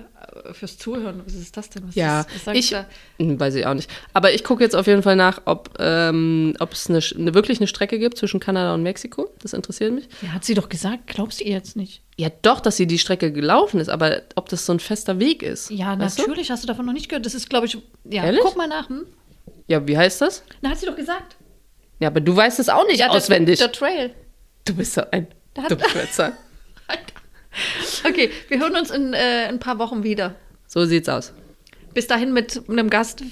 [0.53, 1.21] fürs Zuhören.
[1.25, 1.87] Was ist das denn?
[1.87, 2.75] Was Ja, ist, was ich?
[3.19, 3.89] Hm, weiß ich auch nicht.
[4.13, 7.59] Aber ich gucke jetzt auf jeden Fall nach, ob ähm, ob es eine, eine, wirklich
[7.59, 9.29] eine Strecke gibt zwischen Kanada und Mexiko.
[9.41, 10.07] Das interessiert mich.
[10.21, 11.07] Ja, hat sie doch gesagt.
[11.07, 12.01] Glaubst du ihr jetzt nicht?
[12.17, 15.43] Ja, doch, dass sie die Strecke gelaufen ist, aber ob das so ein fester Weg
[15.43, 15.69] ist.
[15.69, 16.23] Ja, weißt du?
[16.23, 16.49] natürlich.
[16.51, 17.25] Hast du davon noch nicht gehört?
[17.25, 17.77] Das ist, glaube ich.
[18.05, 18.41] Ja, Ehrlich?
[18.43, 18.89] guck mal nach.
[18.89, 19.05] Hm?
[19.67, 20.43] Ja, wie heißt das?
[20.61, 21.35] Na, hat sie doch gesagt.
[21.99, 23.59] Ja, aber du weißt es auch nicht Ja, der- auswendig.
[23.59, 24.11] Der, Trail.
[24.65, 25.27] du bist so ein
[25.69, 26.33] Dummschwätzer.
[28.07, 30.35] Okay, wir hören uns in äh, ein paar Wochen wieder.
[30.67, 31.33] so sieht's aus.
[31.93, 33.23] Bis dahin mit einem Gast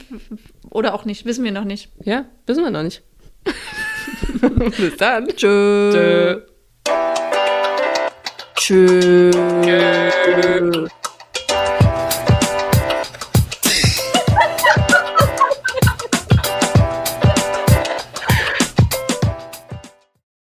[0.71, 1.89] oder auch nicht, wissen wir noch nicht.
[2.03, 3.03] Ja, wissen wir noch nicht.
[4.77, 5.27] Bis dann.
[5.27, 6.41] Tschö.
[8.55, 9.31] Tschö.
[9.31, 10.87] Tschö.